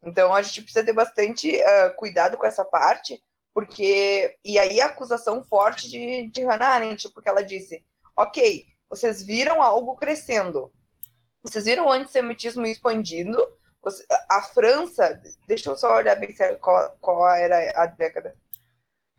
[0.00, 3.20] Então, a gente precisa ter bastante uh, cuidado com essa parte,
[3.52, 4.36] porque.
[4.44, 7.84] E aí, a acusação forte de, de Hannah Arendt, porque ela disse:
[8.16, 10.72] ok, vocês viram algo crescendo,
[11.42, 13.44] vocês viram o antissemitismo expandindo,
[14.28, 18.36] a França, deixa eu só olhar bem qual, qual era a década.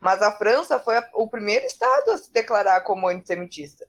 [0.04, 3.88] Mas a França foi o primeiro estado a se declarar como antissemitista.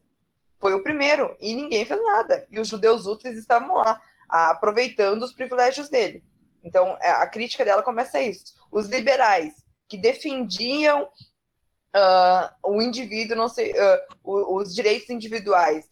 [0.61, 2.47] Foi o primeiro, e ninguém fez nada.
[2.49, 6.23] E os judeus úteis estavam lá, aproveitando os privilégios dele.
[6.63, 8.55] Então, é, a crítica dela começa isso.
[8.71, 9.55] Os liberais,
[9.89, 15.85] que defendiam uh, o indivíduo, não sei, uh, os direitos individuais,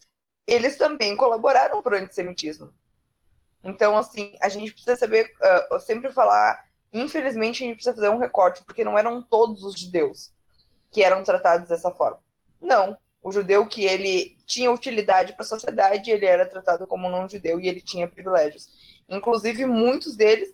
[0.47, 2.73] eles também colaboraram para o antissemitismo.
[3.61, 5.29] Então, assim, a gente precisa saber,
[5.69, 9.79] uh, sempre falar, infelizmente, a gente precisa fazer um recorte, porque não eram todos os
[9.79, 10.31] judeus
[10.91, 12.19] que eram tratados dessa forma.
[12.61, 12.97] Não.
[13.21, 17.59] O judeu que ele tinha utilidade para a sociedade, ele era tratado como não judeu
[17.59, 18.67] e ele tinha privilégios.
[19.09, 20.53] Inclusive, muitos deles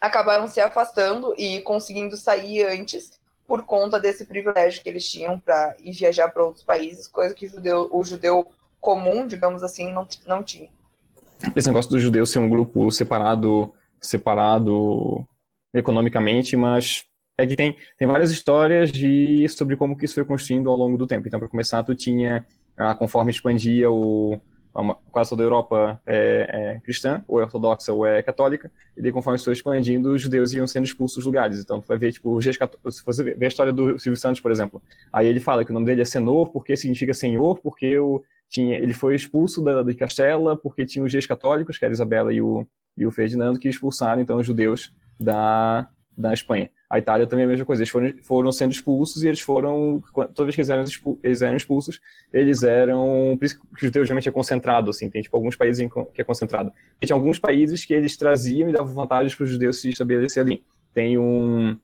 [0.00, 5.76] acabaram se afastando e conseguindo sair antes por conta desse privilégio que eles tinham para
[5.80, 10.06] ir viajar para outros países, coisa que o judeu, o judeu comum, digamos assim, não,
[10.26, 10.70] não tinha
[11.56, 15.26] esse negócio do judeu ser um grupo separado, separado
[15.74, 17.04] economicamente, mas
[17.38, 20.96] é que tem, tem várias histórias de, sobre como que isso foi construindo ao longo
[20.96, 21.26] do tempo.
[21.26, 24.40] Então, para começar, tu tinha, ah, conforme expandia o,
[25.10, 29.12] quase toda a Europa é, é, cristã, ou é ortodoxa, ou é católica, e daí
[29.12, 31.60] conforme foi expandindo, os judeus iam sendo expulsos dos lugares.
[31.60, 34.80] Então, tu vai ver, tipo, se você ver a história do Silvio Santos, por exemplo,
[35.12, 38.76] aí ele fala que o nome dele é Senhor, porque significa Senhor, porque o, tinha,
[38.76, 42.40] ele foi expulso da, de Castela porque tinha os reis católicos, que era Isabela e
[42.40, 46.70] o, e o Ferdinando, que expulsaram então os judeus da, da Espanha.
[46.88, 50.02] A Itália também é a mesma coisa, eles foram, foram sendo expulsos e eles foram,
[50.12, 50.84] toda vez que eles eram,
[51.22, 55.22] eles eram expulsos, eles eram, por isso que o judeu geralmente é concentrado, assim, tem
[55.22, 56.70] tipo alguns países que é concentrado.
[57.00, 60.42] E tinha alguns países que eles traziam e davam vantagens para os judeus se estabelecer
[60.42, 60.62] ali.
[60.92, 61.78] Tem um,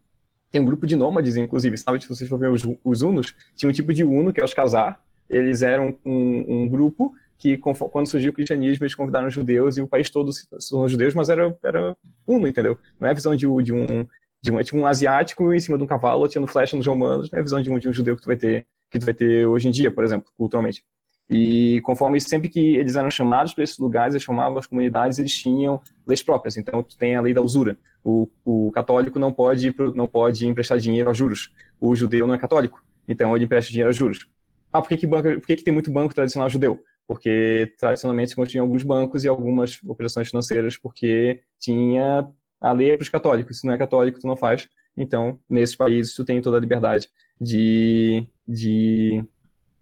[0.51, 3.71] tem um grupo de nômades, inclusive, sabe, se vocês for ver os, os unos, tinha
[3.71, 8.09] um tipo de uno, que é os casar, eles eram um, um grupo que, quando
[8.09, 11.57] surgiu o cristianismo, eles convidaram os judeus e o país todo são judeus, mas era,
[11.62, 12.76] era uno, entendeu?
[13.01, 14.07] Não é a visão de, de um
[14.41, 17.39] de um, tipo um asiático em cima de um cavalo atirando flecha nos romanos, não
[17.39, 19.14] é a visão de um, de um judeu que tu vai ter que tu vai
[19.14, 20.82] ter hoje em dia, por exemplo, culturalmente.
[21.28, 25.36] E conforme sempre que eles eram chamados para esses lugares, eles chamavam as comunidades, eles
[25.36, 26.57] tinham leis próprias.
[26.57, 27.76] Então, tu tem a lei da usura.
[28.03, 31.53] O, o católico não pode não pode emprestar dinheiro a juros.
[31.78, 34.26] O judeu não é católico, então ele empresta dinheiro a juros.
[34.72, 36.82] Ah, por que, que, banco, por que, que tem muito banco tradicional judeu?
[37.09, 42.29] Porque tradicionalmente se continha alguns bancos e algumas operações financeiras, porque tinha
[42.61, 43.59] a lei para os católicos.
[43.59, 44.69] Se não é católico, tu não faz.
[44.97, 47.09] Então, nesses países, tu tem toda a liberdade
[47.41, 49.25] de, de,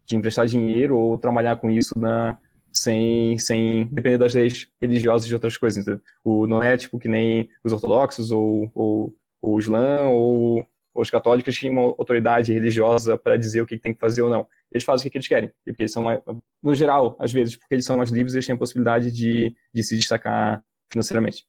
[0.06, 2.38] de emprestar dinheiro ou trabalhar com isso na,
[2.72, 5.82] sem, sem depender das leis religiosas de outras coisas.
[5.82, 6.00] Entendeu?
[6.22, 10.66] O, não é tipo que nem os ortodoxos ou, ou, ou o Islã ou
[10.96, 14.46] os católicos tinham uma autoridade religiosa para dizer o que tem que fazer ou não.
[14.72, 16.20] Eles fazem o que eles querem, porque eles são mais,
[16.62, 19.82] no geral, às vezes, porque eles são mais livres, eles têm a possibilidade de, de
[19.82, 21.46] se destacar financeiramente.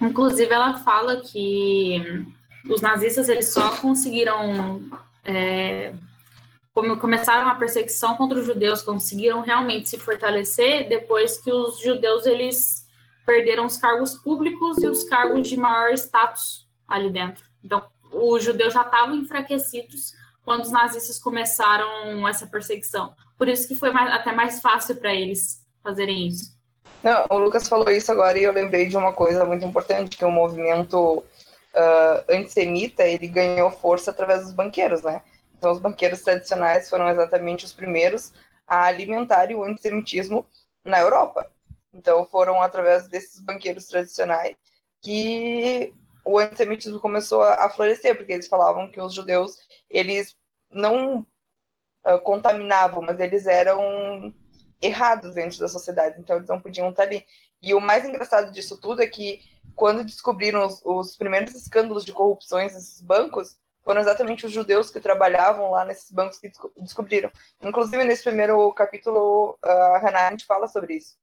[0.00, 2.24] Inclusive, ela fala que
[2.68, 4.82] os nazistas eles só conseguiram
[5.24, 5.92] é,
[6.72, 12.26] como começaram a perseguição contra os judeus, conseguiram realmente se fortalecer depois que os judeus
[12.26, 12.86] eles
[13.26, 17.44] perderam os cargos públicos e os cargos de maior status ali dentro.
[17.62, 17.82] Então,
[18.12, 20.12] os judeus já estavam enfraquecidos
[20.44, 23.14] quando os nazistas começaram essa perseguição.
[23.38, 26.56] Por isso que foi mais, até mais fácil para eles fazerem isso.
[27.02, 30.24] Não, o Lucas falou isso agora e eu lembrei de uma coisa muito importante, que
[30.24, 35.22] o movimento uh, antissemita, ele ganhou força através dos banqueiros, né?
[35.56, 38.32] Então, os banqueiros tradicionais foram exatamente os primeiros
[38.66, 40.46] a alimentarem o antissemitismo
[40.84, 41.50] na Europa.
[41.92, 44.56] Então, foram através desses banqueiros tradicionais
[45.00, 45.92] que
[46.24, 49.56] o antissemitismo começou a, florescer, porque eles falavam que os judeus,
[49.90, 50.36] eles
[50.70, 51.26] não
[52.06, 54.32] uh, contaminavam, mas eles eram
[54.80, 57.24] errados dentro da sociedade, então eles não podiam estar ali.
[57.60, 59.40] E o mais engraçado disso tudo é que
[59.74, 65.00] quando descobriram os, os primeiros escândalos de corrupções nesses bancos, foram exatamente os judeus que
[65.00, 67.30] trabalhavam lá nesses bancos que descobriram.
[67.60, 71.16] Inclusive, nesse primeiro capítulo, a Hannah fala sobre isso.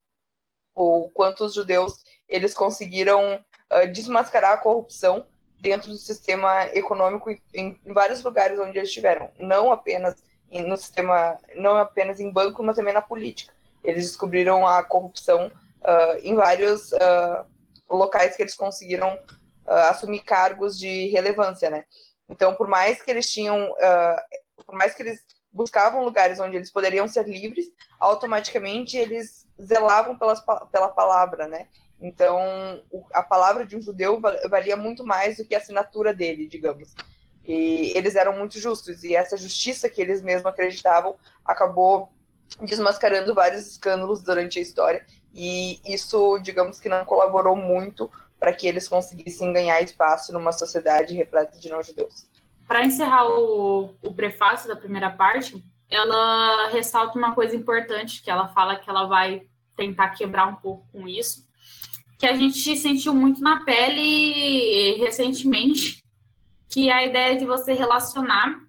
[0.74, 3.42] O quanto os judeus eles conseguiram
[3.72, 5.26] uh, desmascarar a corrupção
[5.60, 9.30] dentro do sistema econômico em, vários lugares onde eles estiveram.
[9.38, 13.52] Não apenas no sistema, não apenas em banco, mas também na política.
[13.84, 17.44] Eles descobriram a corrupção uh, em vários uh,
[17.88, 19.18] locais que eles conseguiram
[19.66, 21.84] assumir cargos de relevância, né?
[22.28, 23.72] Então, por mais que eles tinham,
[24.66, 25.20] por mais que eles
[25.52, 27.66] buscavam lugares onde eles poderiam ser livres,
[27.98, 30.40] automaticamente eles zelavam pelas,
[30.70, 31.68] pela palavra, né?
[32.00, 32.82] Então,
[33.12, 36.94] a palavra de um judeu valia muito mais do que a assinatura dele, digamos.
[37.44, 42.10] E eles eram muito justos, e essa justiça que eles mesmos acreditavam acabou
[42.62, 48.66] desmascarando vários escândalos durante a história, e isso, digamos que não colaborou muito para que
[48.66, 52.28] eles conseguissem ganhar espaço numa sociedade repleta de não-judeus.
[52.66, 58.48] Para encerrar o, o prefácio da primeira parte, ela ressalta uma coisa importante, que ela
[58.48, 59.42] fala que ela vai
[59.76, 61.46] tentar quebrar um pouco com isso,
[62.20, 66.04] que a gente sentiu muito na pele recentemente,
[66.68, 68.60] que é a ideia de você relacionar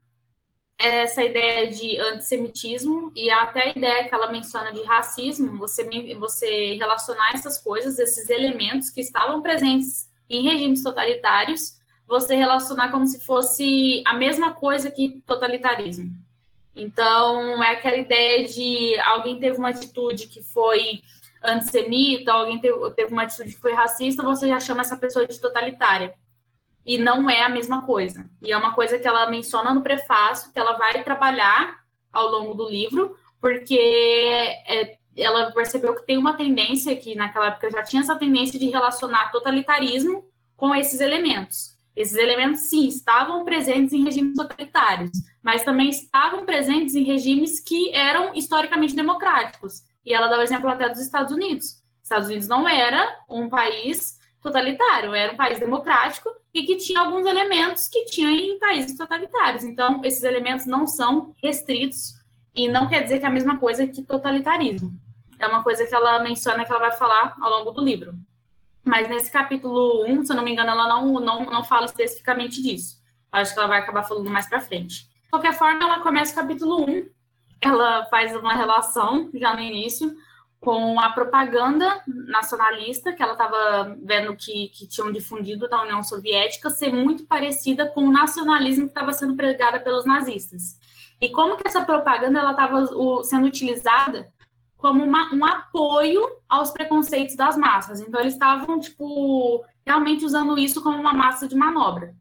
[0.80, 5.84] essa ideia de antissemitismo e até a ideia que ela menciona de racismo, você,
[6.16, 11.78] você relacionar essas coisas, esses elementos que estavam presentes em regimes totalitários,
[12.08, 16.10] você relacionar como se fosse a mesma coisa que totalitarismo.
[16.74, 21.02] Então, é aquela ideia de alguém teve uma atitude que foi
[21.44, 26.14] antissemita, alguém teve, uma atitude que foi racista, você já chama essa pessoa de totalitária
[26.86, 28.30] e não é a mesma coisa.
[28.42, 31.80] E é uma coisa que ela menciona no prefácio, que ela vai trabalhar
[32.12, 33.78] ao longo do livro, porque
[34.68, 38.70] é, ela percebeu que tem uma tendência, que naquela época já tinha essa tendência de
[38.70, 40.26] relacionar totalitarismo
[40.56, 41.78] com esses elementos.
[41.96, 45.12] Esses elementos, sim, estavam presentes em regimes totalitários,
[45.44, 49.84] mas também estavam presentes em regimes que eram historicamente democráticos.
[50.06, 51.82] E ela dá o exemplo até dos Estados Unidos.
[52.02, 57.26] Estados Unidos não era um país totalitário, era um país democrático e que tinha alguns
[57.26, 59.64] elementos que tinha em países totalitários.
[59.64, 62.16] Então, esses elementos não são restritos
[62.54, 64.92] e não quer dizer que é a mesma coisa que totalitarismo.
[65.40, 68.14] É uma coisa que ela menciona que ela vai falar ao longo do livro.
[68.84, 72.62] Mas nesse capítulo 1, se eu não me engano, ela não, não, não fala especificamente
[72.62, 73.00] disso.
[73.32, 75.08] Acho que ela vai acabar falando mais para frente.
[75.24, 77.10] De qualquer forma, ela começa o capítulo 1,
[77.62, 80.16] ela faz uma relação já no início
[80.60, 86.70] com a propaganda nacionalista que ela estava vendo que, que tinham difundido da União Soviética
[86.70, 90.80] ser muito parecida com o nacionalismo que estava sendo pregada pelos nazistas.
[91.20, 92.86] E como que essa propaganda ela estava
[93.24, 94.32] sendo utilizada
[94.78, 98.02] como uma, um apoio aos preconceitos das massas.
[98.02, 102.16] Então eles estavam tipo realmente usando isso como uma massa de manobra.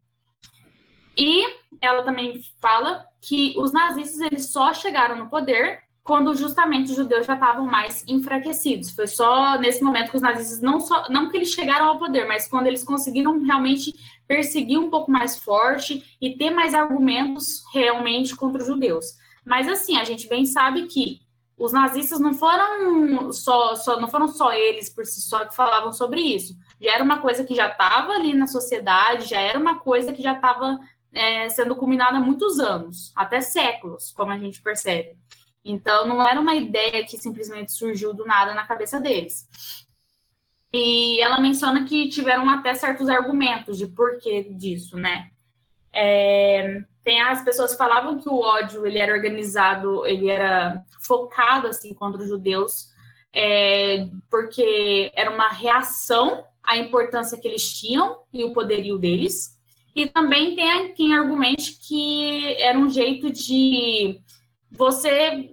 [1.21, 1.45] E
[1.79, 7.27] ela também fala que os nazistas eles só chegaram no poder quando justamente os judeus
[7.27, 8.89] já estavam mais enfraquecidos.
[8.89, 12.27] Foi só nesse momento que os nazistas não só não que eles chegaram ao poder,
[12.27, 13.93] mas quando eles conseguiram realmente
[14.27, 19.05] perseguir um pouco mais forte e ter mais argumentos realmente contra os judeus.
[19.45, 21.19] Mas assim, a gente bem sabe que
[21.55, 25.93] os nazistas não foram só, só não foram só eles por si só que falavam
[25.93, 26.55] sobre isso.
[26.81, 30.23] Já era uma coisa que já estava ali na sociedade, já era uma coisa que
[30.23, 30.79] já estava
[31.13, 35.17] é, sendo culminada há muitos anos, até séculos, como a gente percebe.
[35.63, 39.47] Então, não era uma ideia que simplesmente surgiu do nada na cabeça deles.
[40.73, 45.29] E ela menciona que tiveram até certos argumentos de porquê disso, né?
[45.93, 51.93] É, tem as pessoas falavam que o ódio ele era organizado, ele era focado assim
[51.93, 52.89] contra os judeus,
[53.33, 59.59] é, porque era uma reação à importância que eles tinham e o poderio deles.
[59.95, 64.19] E também tem quem argumente que era um jeito de
[64.71, 65.51] você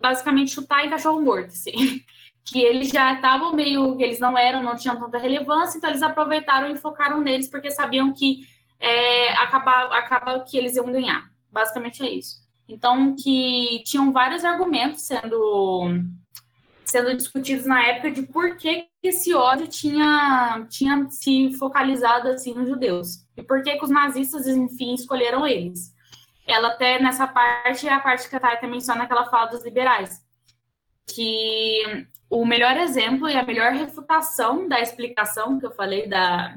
[0.00, 1.72] basicamente chutar em cachorro morto, assim.
[2.42, 6.68] Que eles já estavam meio, eles não eram, não tinham tanta relevância, então eles aproveitaram
[6.68, 8.40] e focaram neles porque sabiam que
[8.80, 11.30] é, acaba, acaba que eles iam ganhar.
[11.52, 12.40] Basicamente é isso.
[12.68, 15.92] Então, que tinham vários argumentos sendo
[16.90, 22.68] sendo discutidos na época de por que esse ódio tinha, tinha se focalizado assim nos
[22.68, 25.94] judeus e por que, que os nazistas, enfim, escolheram eles.
[26.46, 29.64] Ela até nessa parte é a parte que a Taita menciona que ela fala dos
[29.64, 30.20] liberais,
[31.06, 36.56] que o melhor exemplo e a melhor refutação da explicação que eu falei da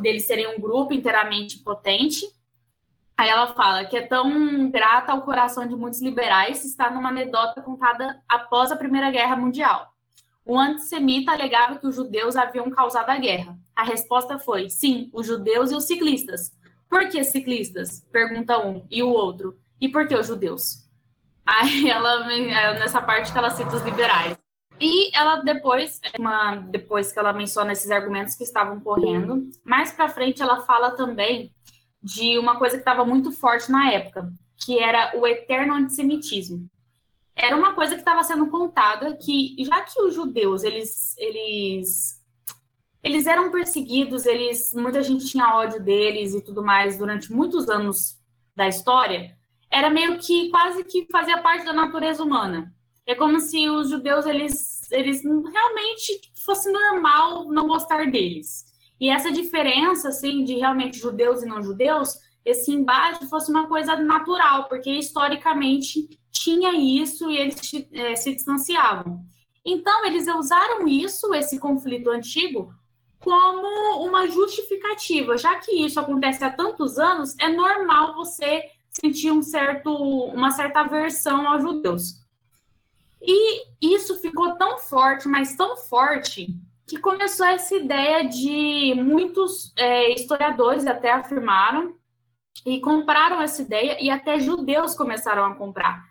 [0.00, 2.26] deles serem um grupo inteiramente potente.
[3.16, 7.62] Aí ela fala que é tão grata ao coração de muitos liberais está numa anedota
[7.62, 9.92] contada após a Primeira Guerra Mundial.
[10.44, 13.56] O antissemita alegava que os judeus haviam causado a guerra.
[13.74, 16.52] A resposta foi: sim, os judeus e os ciclistas.
[16.88, 18.04] Por que ciclistas?
[18.12, 18.84] Pergunta um.
[18.90, 20.84] E o outro: e por que os judeus?
[21.46, 24.36] Aí ela, é nessa parte que ela cita os liberais.
[24.80, 30.08] E ela depois, uma, depois que ela menciona esses argumentos que estavam correndo, mais para
[30.08, 31.52] frente ela fala também
[32.04, 36.68] de uma coisa que estava muito forte na época, que era o eterno antissemitismo.
[37.34, 42.22] Era uma coisa que estava sendo contada que já que os judeus eles eles
[43.02, 48.18] eles eram perseguidos, eles muita gente tinha ódio deles e tudo mais durante muitos anos
[48.54, 49.36] da história,
[49.70, 52.72] era meio que quase que fazia parte da natureza humana.
[53.06, 58.64] É como se os judeus eles, eles realmente fosse normal não gostar deles.
[59.00, 63.96] E essa diferença assim de realmente judeus e não judeus, esse embate fosse uma coisa
[63.96, 67.56] natural, porque historicamente tinha isso e eles
[67.92, 69.24] é, se distanciavam.
[69.64, 72.74] Então eles usaram isso, esse conflito antigo,
[73.18, 79.42] como uma justificativa, já que isso acontece há tantos anos, é normal você sentir um
[79.42, 82.22] certo, uma certa aversão aos judeus.
[83.22, 86.54] E isso ficou tão forte, mas tão forte,
[86.86, 91.96] que começou essa ideia de muitos é, historiadores até afirmaram
[92.64, 96.04] e compraram essa ideia, e até judeus começaram a comprar.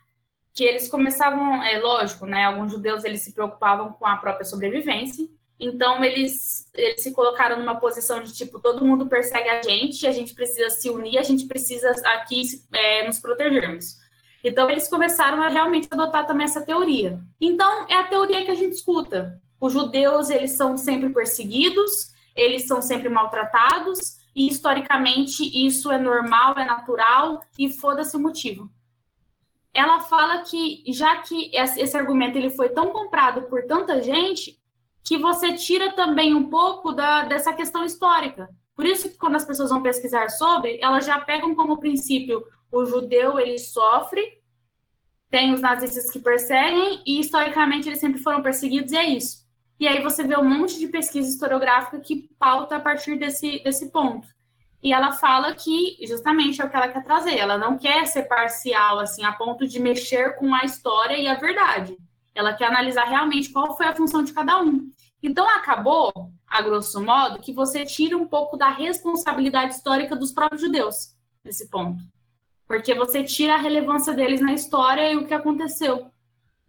[0.53, 2.45] Que eles começavam, é lógico, né?
[2.45, 5.27] Alguns judeus eles se preocupavam com a própria sobrevivência,
[5.59, 10.11] então eles, eles se colocaram numa posição de tipo, todo mundo persegue a gente, a
[10.11, 12.43] gente precisa se unir, a gente precisa aqui
[12.73, 13.97] é, nos protegermos.
[14.43, 17.17] Então, eles começaram a realmente adotar também essa teoria.
[17.39, 19.41] Então, é a teoria que a gente escuta.
[19.63, 26.59] Os judeus, eles são sempre perseguidos, eles são sempre maltratados, e historicamente isso é normal,
[26.59, 28.69] é natural, e foda-se o motivo.
[29.73, 34.59] Ela fala que, já que esse argumento ele foi tão comprado por tanta gente,
[35.01, 38.49] que você tira também um pouco da, dessa questão histórica.
[38.75, 42.83] Por isso que quando as pessoas vão pesquisar sobre, elas já pegam como princípio o
[42.83, 44.41] judeu ele sofre,
[45.29, 49.42] tem os nazistas que perseguem e historicamente eles sempre foram perseguidos e é isso.
[49.83, 53.91] E aí você vê um monte de pesquisa historiográfica que pauta a partir desse, desse
[53.91, 54.25] ponto.
[54.81, 57.37] E ela fala que justamente é o que ela quer trazer.
[57.37, 61.35] Ela não quer ser parcial assim a ponto de mexer com a história e a
[61.35, 61.97] verdade.
[62.33, 64.89] Ela quer analisar realmente qual foi a função de cada um.
[65.21, 66.13] Então acabou,
[66.47, 71.13] a grosso modo, que você tira um pouco da responsabilidade histórica dos próprios judeus
[71.43, 72.01] nesse ponto
[72.67, 76.09] porque você tira a relevância deles na história e o que aconteceu.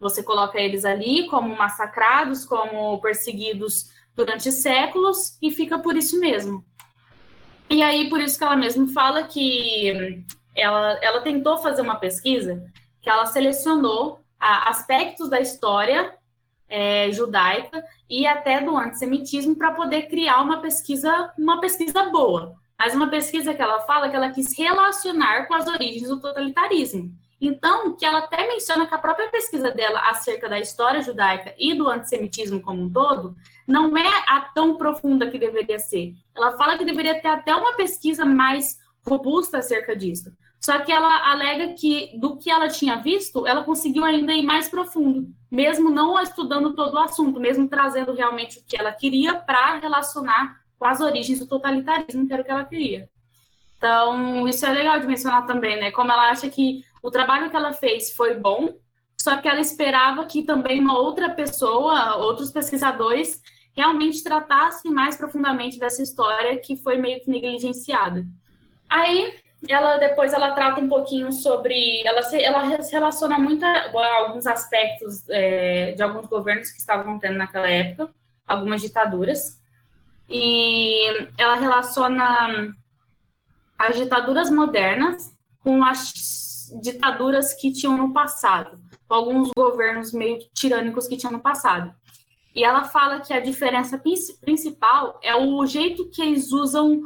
[0.05, 6.63] Você coloca eles ali como massacrados, como perseguidos durante séculos e fica por isso mesmo.
[7.71, 10.23] E aí, por isso que ela mesmo fala que
[10.55, 12.63] ela, ela tentou fazer uma pesquisa
[13.01, 16.15] que ela selecionou aspectos da história
[16.69, 22.55] é, judaica e até do antissemitismo para poder criar uma pesquisa, uma pesquisa boa.
[22.79, 27.11] Mas uma pesquisa que ela fala que ela quis relacionar com as origens do totalitarismo.
[27.47, 31.75] Então, que ela até menciona que a própria pesquisa dela acerca da história judaica e
[31.75, 33.37] do antissemitismo como um todo
[33.67, 36.15] não é a tão profunda que deveria ser.
[36.35, 40.33] Ela fala que deveria ter até uma pesquisa mais robusta acerca disso.
[40.59, 44.67] Só que ela alega que do que ela tinha visto, ela conseguiu ainda ir mais
[44.67, 49.79] profundo, mesmo não estudando todo o assunto, mesmo trazendo realmente o que ela queria para
[49.81, 53.07] relacionar com as origens do totalitarismo, que era o que ela queria.
[53.77, 55.91] Então, isso é legal de mencionar também, né?
[55.91, 58.75] Como ela acha que o trabalho que ela fez foi bom,
[59.21, 63.43] só que ela esperava que também uma outra pessoa, outros pesquisadores,
[63.77, 68.25] realmente tratassem mais profundamente dessa história que foi meio que negligenciada.
[68.89, 69.35] Aí
[69.69, 74.17] ela depois ela trata um pouquinho sobre ela se, ela se relaciona muito a, a
[74.21, 78.11] alguns aspectos é, de alguns governos que estavam tendo naquela época
[78.47, 79.61] algumas ditaduras
[80.29, 82.75] e ela relaciona
[83.79, 86.44] as ditaduras modernas com as
[86.81, 91.95] ditaduras que tinham no passado com alguns governos meio tirânicos que tinham no passado
[92.55, 94.01] e ela fala que a diferença
[94.41, 97.03] principal é o jeito que eles usam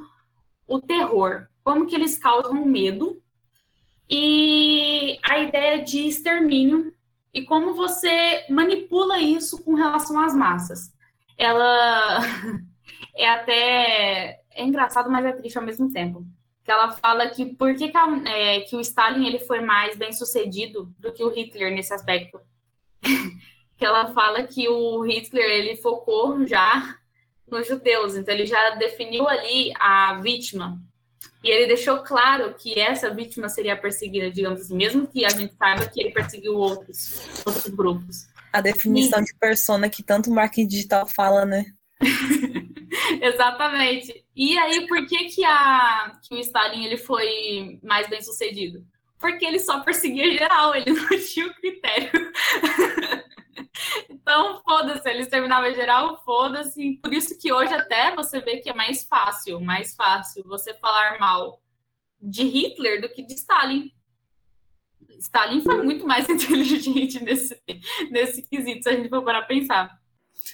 [0.66, 3.20] o terror como que eles causam medo
[4.08, 6.94] e a ideia de extermínio
[7.32, 10.92] e como você manipula isso com relação às massas.
[11.36, 12.20] Ela
[13.14, 16.24] é até é engraçado, mas é triste ao mesmo tempo.
[16.68, 19.96] Que ela fala que por que, que, a, é, que o Stalin ele foi mais
[19.96, 22.38] bem sucedido do que o Hitler nesse aspecto.
[23.74, 26.94] que ela fala que o Hitler ele focou já
[27.50, 30.78] nos judeus, então ele já definiu ali a vítima
[31.42, 35.54] e ele deixou claro que essa vítima seria perseguida, digamos assim, mesmo que a gente
[35.56, 38.28] saiba que ele perseguiu outros, outros grupos.
[38.52, 39.24] A definição e...
[39.24, 41.64] de persona que tanto o marketing digital fala, né?
[43.22, 44.24] Exatamente.
[44.34, 48.84] E aí, por que, que, a, que o Stalin ele foi mais bem sucedido?
[49.18, 52.11] Porque ele só perseguia geral, ele não tinha o critério.
[54.11, 56.99] Então, foda-se, eles terminavam em geral, foda-se.
[57.03, 61.18] Por isso que hoje até você vê que é mais fácil, mais fácil você falar
[61.18, 61.62] mal
[62.20, 63.90] de Hitler do que de Stalin.
[65.18, 67.59] Stalin foi muito mais inteligente nesse,
[68.11, 69.99] nesse quesito, se a gente for parar a pensar.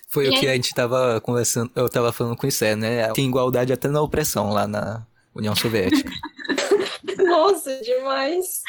[0.09, 3.12] Foi e o que a gente estava conversando, eu estava falando com o Sé, né?
[3.12, 6.11] Tem igualdade até na opressão lá na União Soviética.
[7.18, 8.62] Nossa, demais!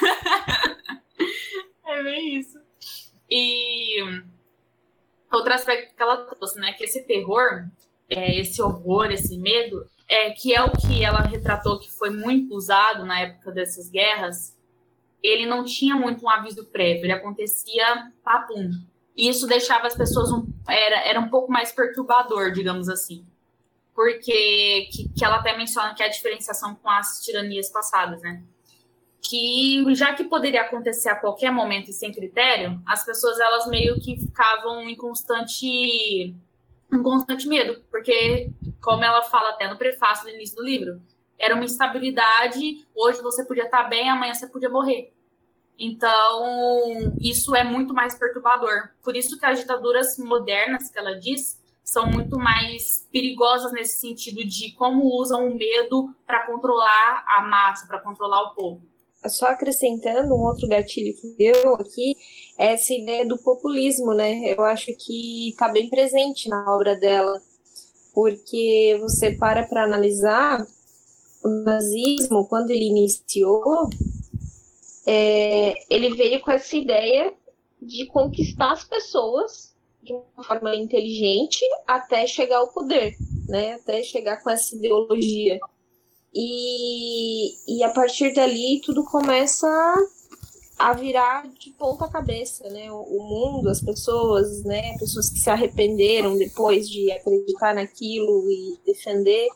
[1.86, 2.58] é bem isso.
[3.30, 4.02] E
[5.32, 7.66] outro aspecto que ela trouxe, né, que esse terror,
[8.08, 12.54] é, esse horror, esse medo, é que é o que ela retratou que foi muito
[12.54, 14.56] usado na época dessas guerras,
[15.22, 18.70] ele não tinha muito um aviso prévio, ele acontecia papum.
[19.16, 23.26] E isso deixava as pessoas um, era, era um pouco mais perturbador, digamos assim.
[23.94, 28.42] Porque que, que ela até menciona que é a diferenciação com as tiranias passadas, né?
[29.22, 33.98] que já que poderia acontecer a qualquer momento e sem critério, as pessoas elas meio
[34.00, 36.34] que ficavam em constante
[36.92, 38.50] em constante medo, porque
[38.82, 41.00] como ela fala até no prefácio do início do livro,
[41.38, 45.10] era uma instabilidade, hoje você podia estar bem, amanhã você podia morrer.
[45.78, 48.90] Então, isso é muito mais perturbador.
[49.02, 54.44] Por isso que as ditaduras modernas que ela diz são muito mais perigosas nesse sentido
[54.44, 58.92] de como usam o medo para controlar a massa, para controlar o povo
[59.28, 62.16] só acrescentando um outro gatilho que deu aqui,
[62.58, 64.52] é essa ideia do populismo, né?
[64.52, 67.40] Eu acho que está bem presente na obra dela,
[68.14, 70.64] porque você para para analisar
[71.44, 73.88] o nazismo, quando ele iniciou,
[75.06, 77.32] é, ele veio com essa ideia
[77.80, 83.14] de conquistar as pessoas de uma forma inteligente até chegar ao poder,
[83.48, 83.74] né?
[83.74, 85.58] Até chegar com essa ideologia.
[86.34, 89.68] E, e a partir dali tudo começa
[90.78, 92.90] a virar de ponta cabeça, né?
[92.90, 94.96] O, o, mundo, as pessoas, né?
[94.98, 99.48] Pessoas que se arrependeram depois de acreditar naquilo e defender.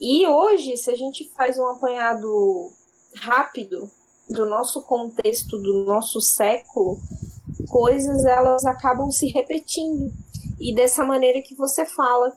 [0.00, 2.72] E hoje, se a gente faz um apanhado
[3.14, 3.88] rápido
[4.28, 6.98] do nosso contexto, do nosso século,
[7.68, 10.12] coisas elas acabam se repetindo.
[10.58, 12.32] E dessa maneira que você fala,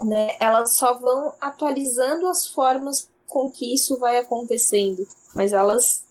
[0.00, 0.36] né?
[0.38, 6.04] Elas só vão atualizando as formas com que isso vai acontecendo, mas elas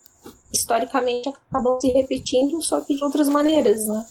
[0.52, 4.06] historicamente acabam se repetindo, só que de outras maneiras, né?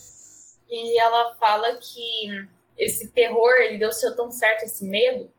[0.69, 5.31] E ela fala que esse terror, ele deu seu tão certo esse medo,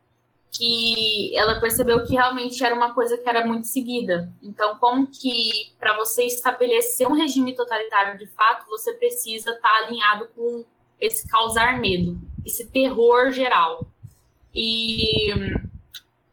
[0.50, 4.32] que ela percebeu que realmente era uma coisa que era muito seguida.
[4.42, 9.86] Então, como que para você estabelecer um regime totalitário de fato, você precisa estar tá
[9.86, 10.64] alinhado com
[11.00, 13.86] esse causar medo, esse terror geral.
[14.54, 15.30] E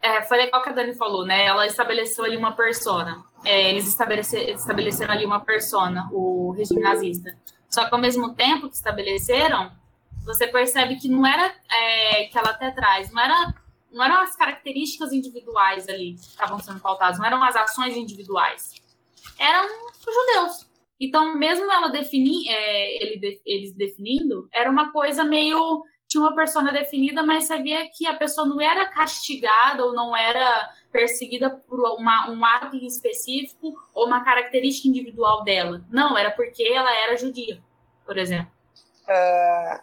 [0.01, 1.45] é, foi legal que a Dani falou, né?
[1.45, 3.23] Ela estabeleceu ali uma persona.
[3.43, 7.37] É, eles estabeleceram, estabeleceram ali uma persona, o regime nazista.
[7.69, 9.71] Só que ao mesmo tempo que estabeleceram,
[10.23, 13.53] você percebe que não era é, que ela até traz, não era
[13.93, 18.73] não eram as características individuais ali que estavam sendo pautadas, não eram as ações individuais,
[19.39, 20.73] eram os judeus.
[20.99, 25.83] Então, mesmo ela definir, é, ele, eles definindo, era uma coisa meio
[26.13, 30.71] tinha uma persona definida, mas sabia que a pessoa não era castigada ou não era
[30.91, 35.83] perseguida por uma, um ato específico ou uma característica individual dela.
[35.89, 37.59] Não, era porque ela era judia,
[38.05, 38.51] por exemplo.
[39.07, 39.81] Uh,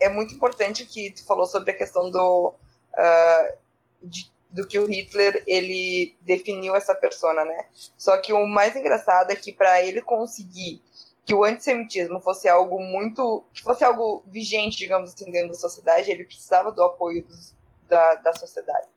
[0.00, 2.54] é muito importante que tu falou sobre a questão do,
[2.94, 3.56] uh,
[4.02, 7.66] de, do que o Hitler ele definiu essa persona, né?
[7.96, 10.82] Só que o mais engraçado é que para ele conseguir
[11.24, 16.10] que o antissemitismo fosse algo muito, que fosse algo vigente, digamos assim, dentro da sociedade,
[16.10, 17.54] ele precisava do apoio dos,
[17.86, 18.88] da, da sociedade.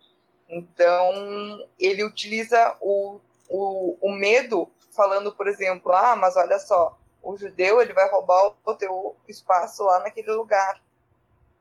[0.47, 3.19] Então, ele utiliza o,
[3.49, 8.53] o, o medo, falando, por exemplo, ah, mas olha só, o judeu ele vai roubar
[8.65, 10.81] o teu espaço lá naquele lugar.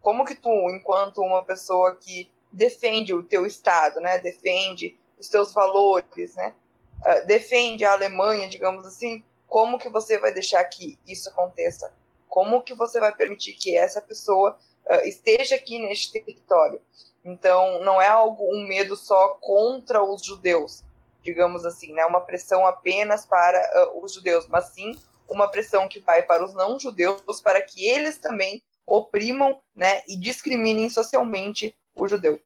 [0.00, 5.52] Como que tu, enquanto uma pessoa que defende o teu estado, né, defende os teus
[5.52, 6.54] valores, né,
[7.00, 11.92] uh, defende a Alemanha, digamos assim, como que você vai deixar que isso aconteça?
[12.28, 16.80] Como que você vai permitir que essa pessoa uh, esteja aqui neste território?
[17.24, 20.82] Então, não é algo um medo só contra os judeus,
[21.22, 24.92] digamos assim, né, uma pressão apenas para uh, os judeus, mas sim
[25.28, 30.16] uma pressão que vai para os não judeus para que eles também oprimam, né, e
[30.16, 32.40] discriminem socialmente o judeu.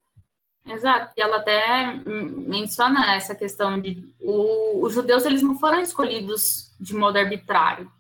[0.66, 6.74] Exato, e ela até menciona essa questão de o, os judeus eles não foram escolhidos
[6.80, 7.90] de modo arbitrário.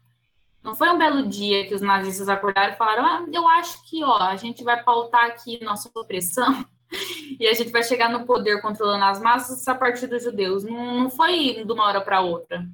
[0.62, 4.02] Não foi um belo dia que os nazistas acordaram e falaram: ah, eu acho que
[4.02, 6.64] ó, a gente vai pautar aqui nossa opressão
[7.38, 10.64] e a gente vai chegar no poder controlando as massas a partir dos judeus.
[10.64, 12.66] Não, não foi de uma hora para outra.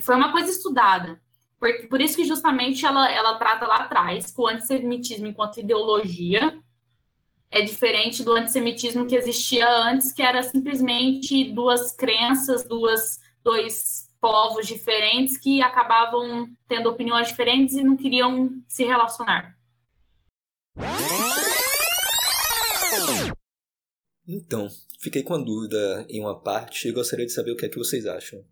[0.00, 1.20] Foi uma coisa estudada.
[1.66, 6.56] Por, por isso que justamente ela, ela trata lá atrás que o antissemitismo enquanto ideologia
[7.50, 14.66] é diferente do antissemitismo que existia antes, que era simplesmente duas crenças, duas, dois povos
[14.66, 19.56] diferentes que acabavam tendo opiniões diferentes e não queriam se relacionar.
[24.28, 24.68] Então,
[25.00, 27.78] fiquei com a dúvida em uma parte e gostaria de saber o que é que
[27.78, 28.44] vocês acham.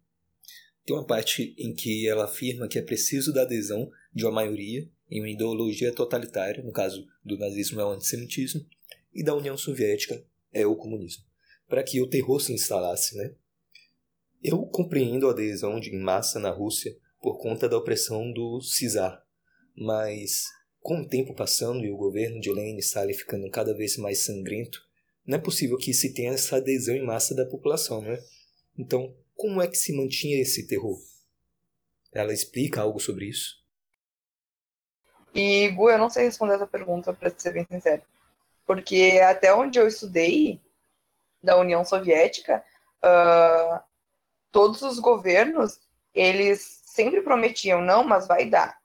[0.85, 4.89] Tem uma parte em que ela afirma que é preciso da adesão de uma maioria
[5.11, 8.67] em uma ideologia totalitária, no caso do nazismo é o antissemitismo,
[9.13, 11.25] e da União Soviética é o comunismo,
[11.69, 13.35] para que o terror se instalasse, né?
[14.43, 19.25] Eu compreendo a adesão de, massa na Rússia por conta da opressão do czar,
[19.75, 20.45] mas
[20.81, 24.19] com o tempo passando e o governo de Lenin e Stalin ficando cada vez mais
[24.19, 24.83] sangrento,
[25.27, 28.23] não é possível que se tenha essa adesão em massa da população, né?
[28.77, 30.99] Então, como é que se mantinha esse terror?
[32.13, 33.63] Ela explica algo sobre isso?
[35.35, 38.03] E, Gu, eu não sei responder essa pergunta, para ser bem sincero.
[38.65, 40.61] Porque até onde eu estudei,
[41.45, 42.65] da União Soviética,
[43.05, 43.81] uh,
[44.51, 45.79] todos os governos,
[46.15, 48.79] eles sempre prometiam, não, mas vai dar,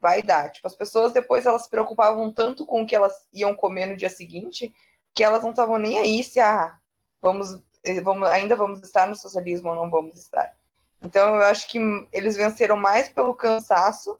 [0.00, 0.50] vai dar.
[0.50, 3.96] Tipo, as pessoas depois, elas se preocupavam tanto com o que elas iam comer no
[3.96, 4.72] dia seguinte,
[5.14, 6.78] que elas não estavam nem aí se, ah,
[7.20, 7.60] vamos
[8.02, 10.54] vamos, ainda vamos estar no socialismo ou não vamos estar.
[11.02, 11.78] Então eu acho que
[12.12, 14.18] eles venceram mais pelo cansaço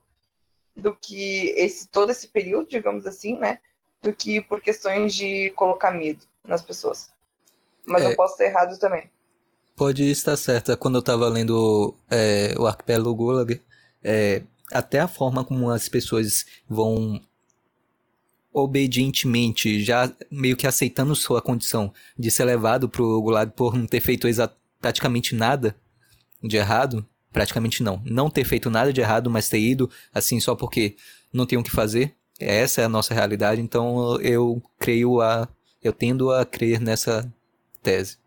[0.77, 3.59] do que esse todo esse período, digamos assim, né,
[4.01, 7.11] do que por questões de colocar medo nas pessoas.
[7.85, 9.11] Mas é, eu posso estar errado também.
[9.75, 10.77] Pode estar certa.
[10.77, 13.61] Quando eu estava lendo é, o Arquipélago Gulag,
[14.03, 14.43] é,
[14.73, 17.21] até a forma como as pessoas vão
[18.53, 24.01] obedientemente, já meio que aceitando sua condição de ser levado pro Gulag por não ter
[24.01, 24.27] feito
[24.81, 25.77] praticamente nada
[26.43, 30.55] de errado, praticamente não, não ter feito nada de errado, mas ter ido assim só
[30.55, 30.97] porque
[31.33, 32.15] não tem o que fazer.
[32.41, 35.49] Essa é a nossa realidade, então eu creio a
[35.83, 37.33] eu tendo a crer nessa
[37.83, 38.19] tese.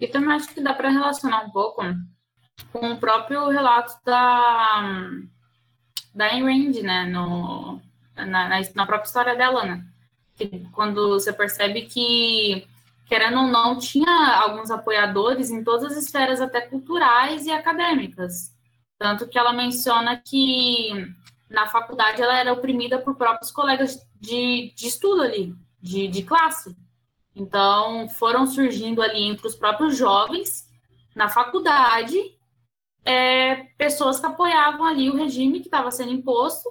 [0.00, 1.82] E também acho que dá para relacionar um pouco
[2.72, 5.10] com o próprio relato da
[6.14, 7.80] da Ayn Rand, né, no
[8.26, 9.84] na, na, na própria história dela, né?
[10.36, 12.66] Que, quando você percebe que,
[13.06, 18.54] querendo ou não, tinha alguns apoiadores em todas as esferas, até culturais e acadêmicas.
[18.98, 21.14] Tanto que ela menciona que
[21.50, 26.74] na faculdade ela era oprimida por próprios colegas de, de estudo ali, de, de classe.
[27.34, 30.68] Então, foram surgindo ali entre os próprios jovens,
[31.14, 32.16] na faculdade,
[33.04, 36.70] é, pessoas que apoiavam ali o regime que estava sendo imposto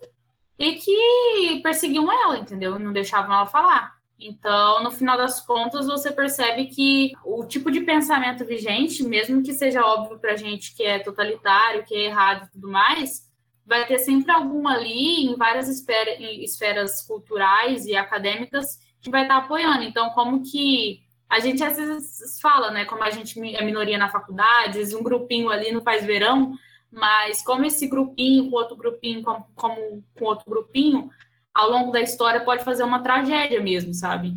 [0.62, 2.78] e que perseguiam ela, entendeu?
[2.78, 3.96] Não deixavam ela falar.
[4.20, 9.54] Então, no final das contas, você percebe que o tipo de pensamento vigente, mesmo que
[9.54, 13.28] seja óbvio para a gente que é totalitário, que é errado e tudo mais,
[13.66, 19.24] vai ter sempre algum ali, em várias esferas, em esferas culturais e acadêmicas, que vai
[19.24, 19.82] estar tá apoiando.
[19.82, 22.86] Então, como que a gente às vezes fala, né?
[22.86, 26.54] Como a gente é minoria na faculdade, um grupinho ali no Paz Verão,
[26.92, 31.10] mas como esse grupinho com outro grupinho, como, com outro grupinho,
[31.54, 34.36] ao longo da história pode fazer uma tragédia mesmo, sabe?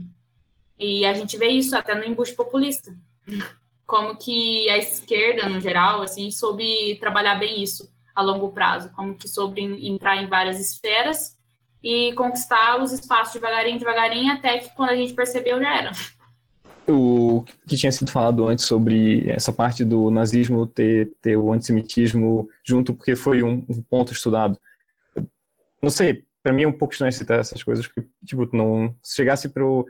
[0.79, 2.95] E a gente vê isso até no embuste populista.
[3.87, 9.15] como que a esquerda, no geral, assim, soube trabalhar bem isso a longo prazo, como
[9.15, 11.37] que soube entrar em várias esferas
[11.83, 15.93] e conquistar os espaços devagarinho, devagarinho, até que quando a gente percebeu já era.
[16.87, 22.49] O que tinha sido falado antes sobre essa parte do nazismo ter, ter o antissemitismo
[22.63, 24.59] junto, porque foi um, um ponto estudado.
[25.83, 29.17] Não sei, para mim é um pouco estranho citar essas coisas, porque, tipo, não, se
[29.17, 29.87] chegasse pro...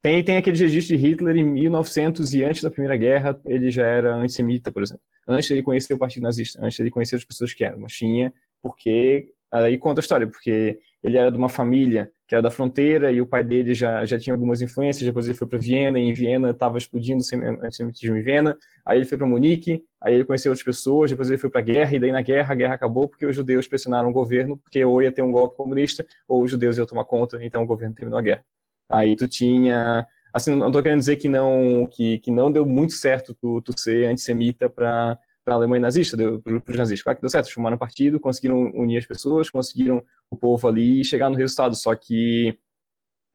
[0.00, 3.84] Tem, tem aquele registro de Hitler em 1900 e antes da Primeira Guerra ele já
[3.84, 5.02] era antissemita, por exemplo.
[5.26, 8.32] Antes ele conhecer o Partido Nazista, antes ele conhecer as pessoas que eram, mas tinha,
[8.62, 9.32] porque...
[9.50, 13.22] Aí conta a história, porque ele era de uma família que era da fronteira e
[13.22, 16.12] o pai dele já, já tinha algumas influências, depois ele foi para Viena, e em
[16.12, 20.52] Viena estava explodindo o antissemitismo em Viena, aí ele foi para Munique, aí ele conheceu
[20.52, 23.08] outras pessoas, depois ele foi para a guerra, e daí na guerra, a guerra acabou
[23.08, 26.50] porque os judeus pressionaram o governo, porque ou ia ter um golpe comunista, ou os
[26.50, 28.44] judeus iam tomar conta, então o governo terminou a guerra.
[28.90, 30.06] Aí tu tinha...
[30.30, 33.78] Assim, não estou querendo dizer que não, que, que não deu muito certo tu, tu
[33.78, 35.18] ser antissemita para
[35.48, 37.02] para a Alemanha nazista, para os nazistas.
[37.02, 41.02] Claro que deu certo, formaram um partido, conseguiram unir as pessoas, conseguiram o povo ali
[41.02, 41.74] chegar no resultado.
[41.74, 42.58] Só que,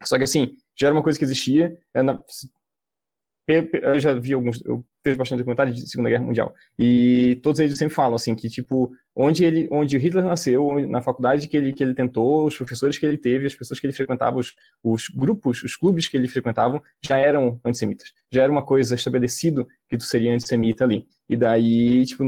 [0.03, 1.75] só que assim, já era uma coisa que existia.
[3.45, 7.77] Eu já vi alguns, eu fiz bastante documentário de Segunda Guerra Mundial e todos eles
[7.77, 11.83] sempre falam assim que tipo onde ele, onde Hitler nasceu, na faculdade que ele que
[11.83, 15.61] ele tentou, os professores que ele teve, as pessoas que ele frequentava, os, os grupos,
[15.61, 18.13] os clubes que ele frequentava já eram antissemitas.
[18.31, 21.05] Já era uma coisa estabelecido que tu seria antissemita ali.
[21.27, 22.23] E daí tipo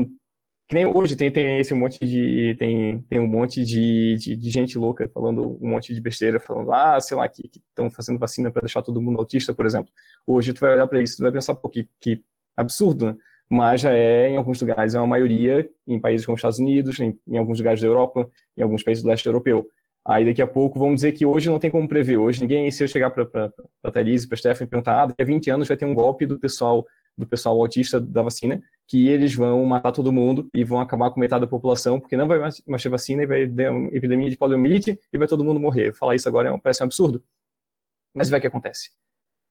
[0.68, 4.50] que nem hoje tem, tem esse monte de tem, tem um monte de, de, de
[4.50, 8.52] gente louca falando um monte de besteira falando ah sei lá que estão fazendo vacina
[8.52, 9.92] para deixar todo mundo autista por exemplo.
[10.26, 12.24] Hoje tu vai olhar para isso tu vai pensar pô que, que
[12.58, 13.16] absurdo né?
[13.48, 17.00] mas já é em alguns lugares é uma maioria em países como os Estados Unidos
[17.00, 19.68] em, em alguns lugares da Europa em alguns países do leste europeu.
[20.08, 22.18] Aí daqui a pouco vamos dizer que hoje não tem como prever.
[22.18, 23.52] Hoje ninguém se eu chegar para
[23.84, 25.94] a Thaís e para a Stephanie perguntar ah, daqui a 20 anos vai ter um
[25.94, 26.86] golpe do pessoal
[27.18, 31.20] do pessoal autista da vacina, que eles vão matar todo mundo e vão acabar com
[31.20, 34.38] metade da população, porque não vai mais ter vacina e vai ter uma epidemia de
[34.38, 35.94] poliomielite e vai todo mundo morrer.
[35.94, 37.24] Falar isso agora é parece um absurdo.
[38.14, 38.92] Mas vai que acontece.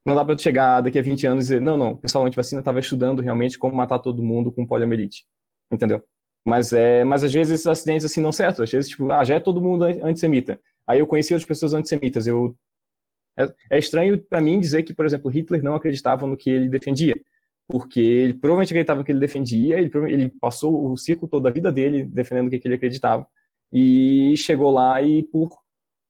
[0.05, 2.61] Não dá para chegar daqui a 20 anos e dizer, não, não, o pessoal anti-vacina
[2.61, 5.25] estava estudando realmente como matar todo mundo com poliomielite.
[5.71, 6.03] Entendeu?
[6.47, 8.63] Mas, é, mas às vezes esses acidentes assim não certo.
[8.63, 10.59] Às vezes, tipo, ah, já é todo mundo antissemita.
[10.87, 12.27] Aí eu conheci outras pessoas antissemitas.
[12.27, 12.55] Eu,
[13.37, 16.69] é, é estranho para mim dizer que, por exemplo, Hitler não acreditava no que ele
[16.69, 17.15] defendia
[17.67, 21.71] porque ele provavelmente acreditava que ele defendia, ele, ele passou o ciclo todo da vida
[21.71, 23.27] dele defendendo o que, ele acreditava,
[23.71, 25.49] e chegou lá e, por,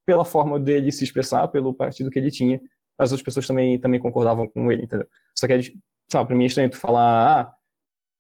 [0.06, 2.62] pela forma dele se expressar, pelo partido que ele tinha,
[2.98, 5.08] as outras pessoas também, também concordavam com ele, entendeu?
[5.38, 5.74] Só que,
[6.12, 7.56] sabe, pra mim é estranho tu falar, ah,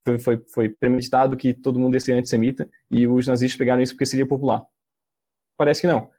[0.06, 3.94] foi, foi, foi premeditado que todo mundo ia ser antissemita, e os nazistas pegaram isso
[3.94, 4.64] porque seria popular.
[5.58, 6.10] Parece que não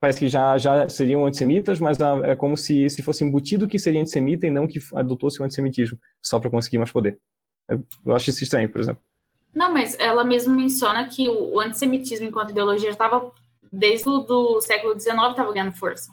[0.00, 4.00] parece que já, já seriam antissemitas, mas é como se, se fosse embutido que seria
[4.00, 7.18] antissemita e não que adotou-se o antissemitismo, só para conseguir mais poder.
[7.68, 9.02] Eu acho isso estranho, por exemplo.
[9.54, 13.32] Não, mas ela mesmo menciona que o antissemitismo enquanto ideologia estava,
[13.72, 16.12] desde o século XIX, estava ganhando força.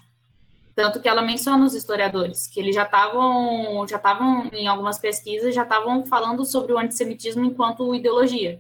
[0.76, 5.56] Tanto que ela menciona os historiadores, que eles já estavam, já estavam em algumas pesquisas,
[5.56, 8.60] já estavam falando sobre o antissemitismo enquanto ideologia.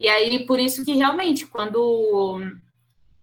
[0.00, 2.40] E aí, por isso que realmente, quando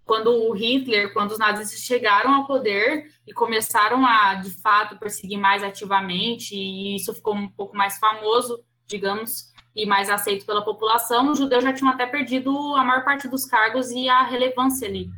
[0.06, 5.40] quando o Hitler, quando os nazistas chegaram ao poder e começaram a, de fato, perseguir
[5.40, 11.32] mais ativamente, e isso ficou um pouco mais famoso, digamos, e mais aceito pela população,
[11.32, 15.10] os judeus já tinham até perdido a maior parte dos cargos e a relevância ali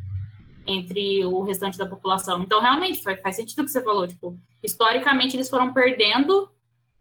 [0.66, 2.42] entre o restante da população.
[2.42, 4.08] Então, realmente, faz, sentido o que você falou.
[4.08, 6.50] Tipo, historicamente, eles foram perdendo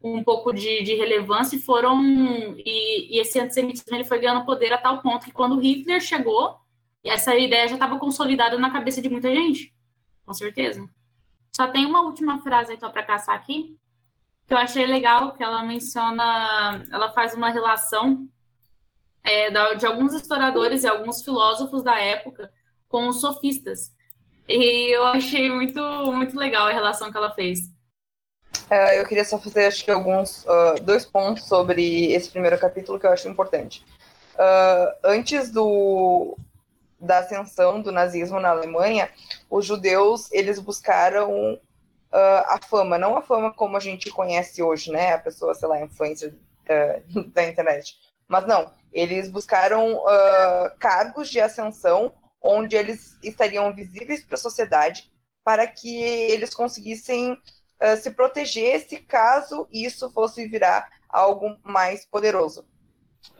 [0.02, 2.00] um pouco de, de relevância e foram...
[2.58, 6.56] E, e esse antissemitismo ele foi ganhando poder a tal ponto que quando Hitler chegou,
[7.08, 9.74] essa ideia já estava consolidada na cabeça de muita gente,
[10.24, 10.86] com certeza.
[11.54, 13.76] Só tem uma última frase então para caçar aqui,
[14.46, 18.28] que eu achei legal, que ela menciona, ela faz uma relação
[19.24, 22.50] é, de alguns historiadores e alguns filósofos da época
[22.88, 23.92] com os sofistas.
[24.48, 25.80] E eu achei muito,
[26.12, 27.58] muito legal a relação que ela fez.
[28.70, 32.98] É, eu queria só fazer, acho que, alguns uh, dois pontos sobre esse primeiro capítulo
[32.98, 33.84] que eu acho importante.
[34.34, 36.36] Uh, antes do,
[37.06, 39.08] da ascensão do nazismo na Alemanha,
[39.48, 44.90] os judeus eles buscaram uh, a fama, não a fama como a gente conhece hoje,
[44.90, 45.14] né?
[45.14, 47.96] A pessoa, sei lá, influencer uh, da internet.
[48.28, 55.10] Mas não, eles buscaram uh, cargos de ascensão onde eles estariam visíveis para a sociedade
[55.44, 57.38] para que eles conseguissem
[58.00, 62.64] se proteger se caso isso fosse virar algo mais poderoso.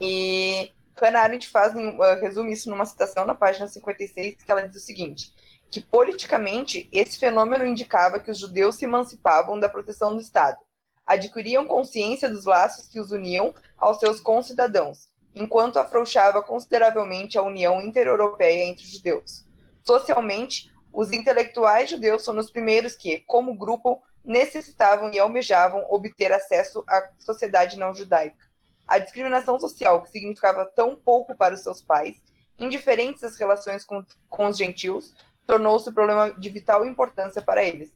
[0.01, 4.83] E Hannah Arendt faz, uh, resume isso numa citação na página 56, que ela diz
[4.83, 5.33] o seguinte,
[5.71, 10.59] que politicamente esse fenômeno indicava que os judeus se emancipavam da proteção do Estado.
[11.05, 17.81] adquiriam consciência dos laços que os uniam aos seus concidadãos, enquanto afrouxava consideravelmente a união
[17.81, 19.47] intereuropeia entre os judeus.
[19.85, 26.83] Socialmente, os intelectuais judeus são os primeiros que, como grupo, necessitavam e almejavam obter acesso
[26.89, 28.46] à sociedade não judaica.
[28.87, 32.23] A discriminação social, que significava tão pouco para os seus pais,
[32.59, 35.15] indiferentes às relações com, com os gentios,
[35.47, 37.93] tornou-se um problema de vital importância para eles.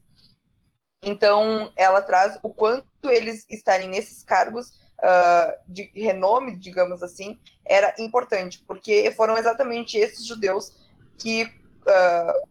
[1.03, 4.69] Então, ela traz o quanto eles estarem nesses cargos
[4.99, 10.77] uh, de renome, digamos assim, era importante, porque foram exatamente esses judeus
[11.19, 12.49] que, uh,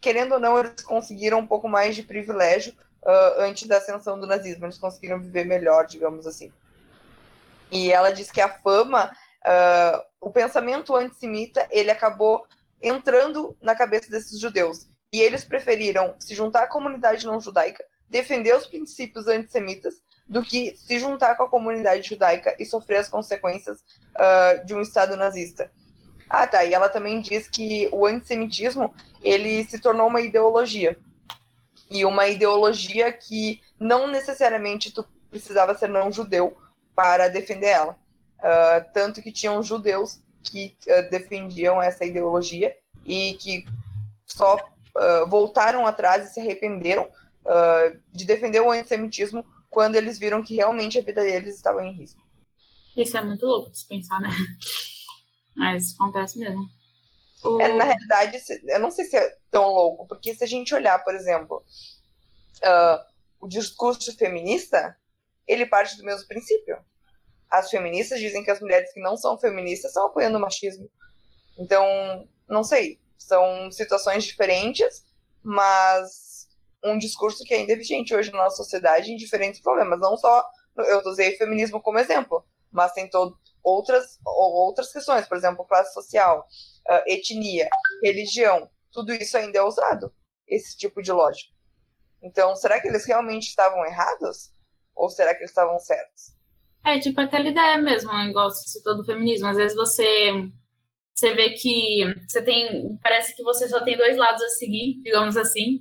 [0.00, 4.26] querendo ou não, eles conseguiram um pouco mais de privilégio uh, antes da ascensão do
[4.26, 6.52] nazismo, eles conseguiram viver melhor, digamos assim.
[7.70, 9.10] E ela diz que a fama,
[10.20, 12.46] o pensamento antissemita, ele acabou
[12.82, 14.88] entrando na cabeça desses judeus.
[15.12, 19.94] E eles preferiram se juntar à comunidade não judaica, defender os princípios antissemitas,
[20.30, 24.80] do que se juntar com a comunidade judaica e sofrer as consequências uh, de um
[24.80, 25.72] Estado nazista.
[26.28, 26.64] Ah, tá.
[26.64, 30.96] E ela também diz que o antissemitismo ele se tornou uma ideologia.
[31.90, 36.56] E uma ideologia que não necessariamente tu precisava ser não judeu
[37.00, 37.98] para defender ela.
[38.38, 42.76] Uh, tanto que tinham judeus que uh, defendiam essa ideologia
[43.06, 43.64] e que
[44.26, 47.08] só uh, voltaram atrás e se arrependeram
[48.12, 52.20] de defender o antissemitismo quando eles viram que realmente a vida deles estava em risco.
[52.94, 54.28] Isso é muito louco de se pensar, né?
[55.56, 56.68] Mas acontece mesmo.
[57.42, 57.60] O...
[57.60, 58.38] É, na realidade,
[58.68, 61.64] eu não sei se é tão louco, porque se a gente olhar, por exemplo,
[63.40, 64.94] o discurso feminista,
[65.48, 66.76] ele parte do mesmo princípio
[67.50, 70.88] as feministas dizem que as mulheres que não são feministas estão apoiando o machismo.
[71.58, 71.84] Então,
[72.48, 73.00] não sei.
[73.18, 75.04] São situações diferentes,
[75.42, 76.48] mas
[76.84, 80.00] um discurso que ainda é vigente hoje na nossa sociedade em diferentes problemas.
[80.00, 85.66] Não só, eu usei feminismo como exemplo, mas tem todo, outras, outras questões, por exemplo,
[85.66, 86.46] classe social,
[86.88, 87.68] uh, etnia,
[88.02, 88.70] religião.
[88.92, 90.12] Tudo isso ainda é usado,
[90.48, 91.52] esse tipo de lógica.
[92.22, 94.52] Então, será que eles realmente estavam errados?
[94.94, 96.39] Ou será que eles estavam certos?
[96.84, 99.46] É, tipo aquela ideia mesmo, igual você citou do feminismo.
[99.48, 100.32] Às vezes você,
[101.14, 102.98] você vê que você tem.
[103.02, 105.80] Parece que você só tem dois lados a seguir, digamos assim.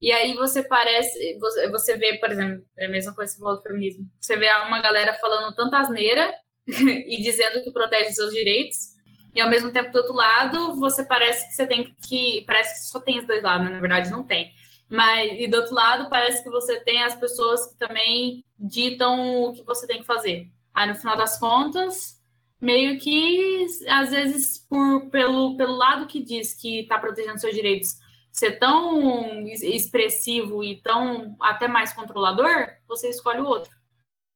[0.00, 1.38] E aí você parece.
[1.38, 4.04] Você, você vê, por exemplo, é a mesma coisa que você falou do feminismo.
[4.20, 6.34] Você vê uma galera falando tanta asneira
[6.66, 8.92] e dizendo que protege seus direitos.
[9.34, 12.44] E ao mesmo tempo, do outro lado, você parece que você tem que.
[12.46, 14.52] Parece que só tem os dois lados, na verdade não tem.
[14.92, 19.54] Mas, e do outro lado, parece que você tem as pessoas que também ditam o
[19.54, 20.52] que você tem que fazer.
[20.74, 22.20] Aí, no final das contas,
[22.60, 27.96] meio que, às vezes, por, pelo, pelo lado que diz que está protegendo seus direitos,
[28.30, 33.74] ser tão expressivo e tão até mais controlador, você escolhe o outro.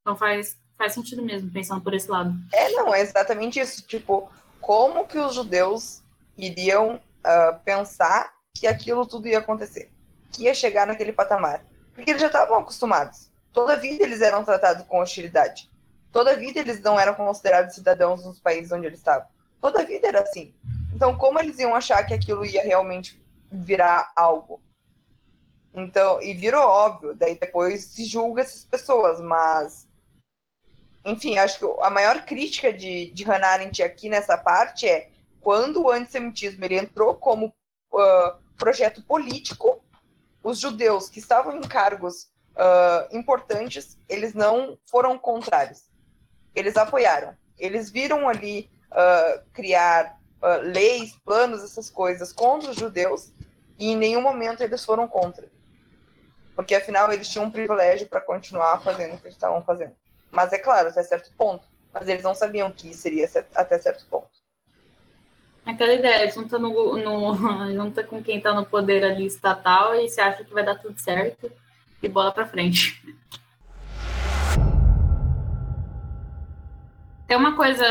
[0.00, 2.34] Então faz, faz sentido mesmo, pensando por esse lado.
[2.50, 3.86] É, não, é exatamente isso.
[3.86, 6.02] Tipo, como que os judeus
[6.34, 9.94] iriam uh, pensar que aquilo tudo ia acontecer?
[10.36, 11.64] Que ia chegar naquele patamar.
[11.94, 13.30] Porque eles já estavam acostumados.
[13.52, 15.70] Toda vida eles eram tratados com hostilidade.
[16.12, 19.26] Toda vida eles não eram considerados cidadãos nos países onde eles estavam.
[19.60, 20.54] Toda vida era assim.
[20.94, 23.20] Então, como eles iam achar que aquilo ia realmente
[23.50, 24.60] virar algo?
[25.74, 27.14] Então, e virou óbvio.
[27.14, 29.86] Daí depois se julga essas pessoas, mas.
[31.04, 35.10] Enfim, acho que a maior crítica de, de Hannah Arendt aqui nessa parte é
[35.40, 37.46] quando o antissemitismo ele entrou como
[37.92, 39.80] uh, projeto político
[40.46, 45.90] os judeus que estavam em cargos uh, importantes, eles não foram contrários.
[46.54, 47.36] Eles apoiaram.
[47.58, 53.32] Eles viram ali uh, criar uh, leis, planos, essas coisas contra os judeus,
[53.76, 55.48] e em nenhum momento eles foram contra.
[56.54, 59.96] Porque afinal eles tinham um privilégio para continuar fazendo o que eles estavam fazendo.
[60.30, 61.66] Mas é claro, até certo ponto.
[61.92, 64.35] Mas eles não sabiam que seria até certo ponto.
[65.66, 67.34] Aquela ideia, junta, no, no,
[67.74, 70.96] junta com quem está no poder ali estatal e você acha que vai dar tudo
[70.96, 71.50] certo
[72.00, 73.02] e bola para frente.
[77.26, 77.84] Tem uma coisa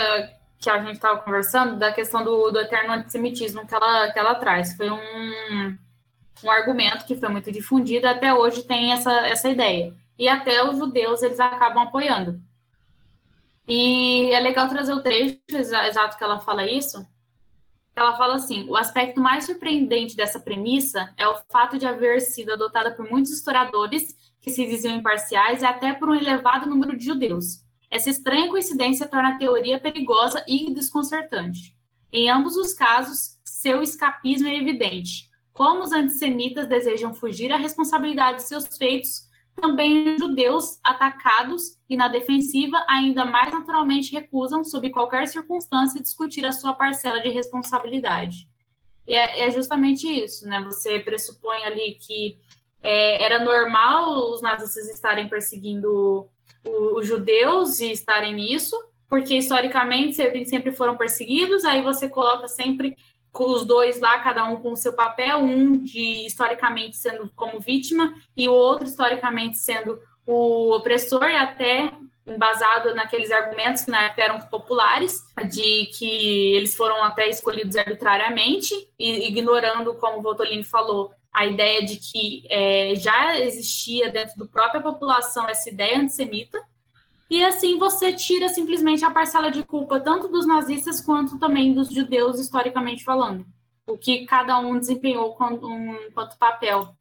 [0.57, 4.36] que a gente estava conversando da questão do, do eterno antissemitismo que ela, que ela
[4.36, 4.78] traz.
[4.78, 5.78] Foi um,
[6.45, 9.93] um argumento que foi muito difundido, até hoje tem essa, essa ideia.
[10.17, 12.39] E até os judeus eles acabam apoiando.
[13.67, 17.05] E é legal trazer o trecho exato que ela fala isso,
[17.95, 22.51] ela fala assim: o aspecto mais surpreendente dessa premissa é o fato de haver sido
[22.53, 27.05] adotada por muitos historiadores que se diziam imparciais e até por um elevado número de
[27.05, 27.63] judeus.
[27.89, 31.75] Essa estranha coincidência torna a teoria perigosa e desconcertante.
[32.11, 35.29] Em ambos os casos, seu escapismo é evidente.
[35.53, 42.08] Como os antissemitas desejam fugir à responsabilidade de seus feitos, também judeus atacados e na
[42.08, 48.47] defensiva ainda mais naturalmente recusam, sob qualquer circunstância, discutir a sua parcela de responsabilidade.
[49.08, 50.62] E é, é justamente isso, né?
[50.66, 52.38] Você pressupõe ali que
[52.82, 56.28] é, era normal os nazistas estarem perseguindo
[56.64, 58.76] os judeus e estarem nisso,
[59.08, 62.97] porque historicamente sempre foram perseguidos, aí você coloca sempre
[63.36, 67.59] com os dois lá, cada um com o seu papel, um de historicamente sendo como
[67.59, 71.91] vítima e o outro historicamente sendo o opressor, e até
[72.25, 78.73] embasado naqueles argumentos que na época eram populares, de que eles foram até escolhidos arbitrariamente,
[78.97, 84.45] e ignorando, como o Voltolini falou, a ideia de que é, já existia dentro da
[84.45, 86.57] própria população essa ideia antissemita,
[87.30, 91.89] e assim você tira simplesmente a parcela de culpa tanto dos nazistas quanto também dos
[91.89, 93.45] judeus, historicamente falando.
[93.88, 96.95] O que cada um desempenhou quanto, um, quanto papel.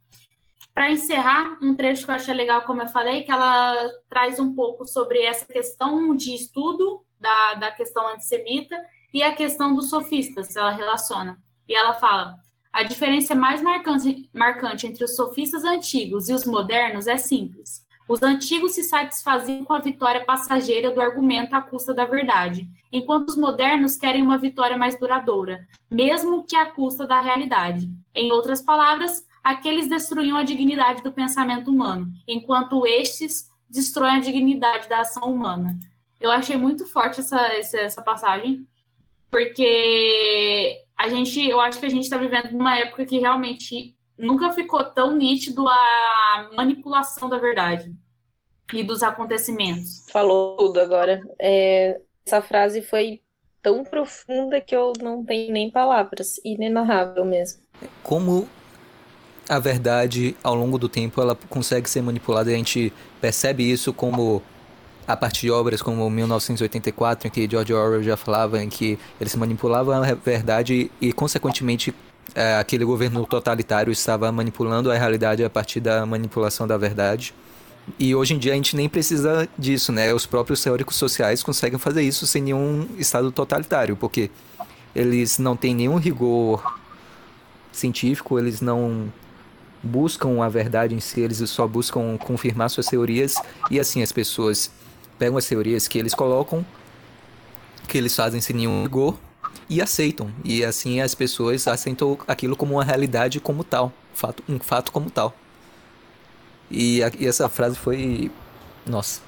[0.73, 4.55] Para encerrar, um trecho que eu achei legal, como eu falei, que ela traz um
[4.55, 8.77] pouco sobre essa questão de estudo da, da questão antissemita
[9.13, 11.39] e a questão dos sofistas, ela relaciona.
[11.69, 12.35] E ela fala:
[12.73, 17.84] a diferença mais marcante, marcante entre os sofistas antigos e os modernos é simples.
[18.09, 23.31] Os antigos se satisfaziam com a vitória passageira do argumento à custa da verdade, enquanto
[23.31, 27.91] os modernos querem uma vitória mais duradoura, mesmo que à custa da realidade.
[28.15, 34.89] Em outras palavras, aqueles destruíam a dignidade do pensamento humano, enquanto estes destroem a dignidade
[34.89, 35.79] da ação humana.
[36.21, 37.41] Eu achei muito forte essa,
[37.75, 38.67] essa passagem,
[39.31, 44.53] porque a gente, eu acho que a gente está vivendo numa época que realmente nunca
[44.53, 47.95] ficou tão nítido a manipulação da verdade
[48.73, 50.07] e dos acontecimentos.
[50.11, 51.21] Falou tudo agora.
[51.39, 53.21] É, essa frase foi
[53.63, 57.63] tão profunda que eu não tenho nem palavras, inenarrável mesmo.
[58.03, 58.49] Como
[59.49, 63.93] a verdade, ao longo do tempo, ela consegue ser manipulada e a gente percebe isso
[63.93, 64.43] como
[65.07, 69.35] a partir de obras como 1984, em que George Orwell já falava em que eles
[69.35, 71.95] manipulavam a verdade e, consequentemente,
[72.35, 77.35] é, aquele governo totalitário estava manipulando a realidade a partir da manipulação da verdade.
[77.99, 80.13] E hoje em dia a gente nem precisa disso, né?
[80.15, 84.31] Os próprios teóricos sociais conseguem fazer isso sem nenhum estado totalitário, porque
[84.95, 86.81] eles não têm nenhum rigor
[87.71, 89.13] científico, eles não
[89.83, 93.35] buscam a verdade em si, eles só buscam confirmar suas teorias
[93.71, 94.71] e assim as pessoas
[95.19, 96.65] pegam as teorias que eles colocam,
[97.87, 99.19] que eles fazem sem nenhum rigor
[99.69, 100.31] e aceitam.
[100.45, 105.11] E assim as pessoas aceitam aquilo como uma realidade como tal, fato, um fato como
[105.11, 105.35] tal.
[106.71, 108.31] E, a, e essa frase foi,
[108.87, 109.23] nossa,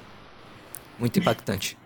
[0.98, 1.76] muito impactante.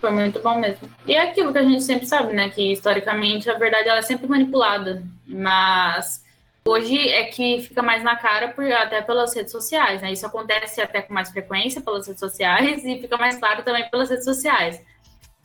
[0.00, 0.88] Foi muito bom mesmo.
[1.06, 2.48] E é aquilo que a gente sempre sabe, né?
[2.48, 5.02] Que historicamente a verdade ela é sempre manipulada.
[5.26, 6.24] Mas
[6.64, 10.12] hoje é que fica mais na cara por, até pelas redes sociais, né?
[10.12, 14.08] Isso acontece até com mais frequência pelas redes sociais e fica mais claro também pelas
[14.08, 14.80] redes sociais.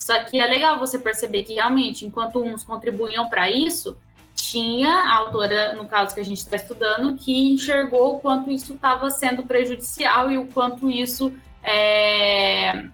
[0.05, 3.97] Só que é legal você perceber que realmente, enquanto uns contribuíam para isso,
[4.35, 8.75] tinha a autora, no caso que a gente está estudando, que enxergou o quanto isso
[8.75, 12.91] estava sendo prejudicial e o quanto isso estava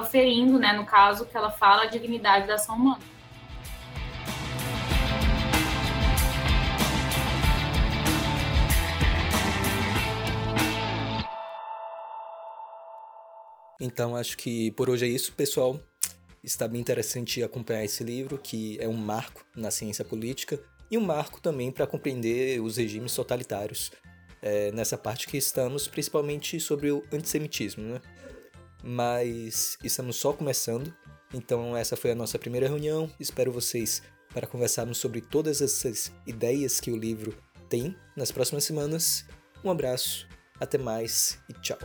[0.00, 3.00] é, ferindo, né, no caso que ela fala, a dignidade da ação humana.
[13.78, 15.78] Então acho que por hoje é isso, pessoal.
[16.44, 20.60] Está bem interessante acompanhar esse livro, que é um marco na ciência política
[20.90, 23.90] e um marco também para compreender os regimes totalitários.
[24.42, 28.00] É, nessa parte que estamos, principalmente sobre o antissemitismo, né?
[28.82, 30.94] Mas estamos só começando,
[31.32, 33.10] então essa foi a nossa primeira reunião.
[33.18, 34.02] Espero vocês
[34.34, 37.34] para conversarmos sobre todas essas ideias que o livro
[37.70, 39.24] tem nas próximas semanas.
[39.64, 40.28] Um abraço,
[40.60, 41.78] até mais e tchau!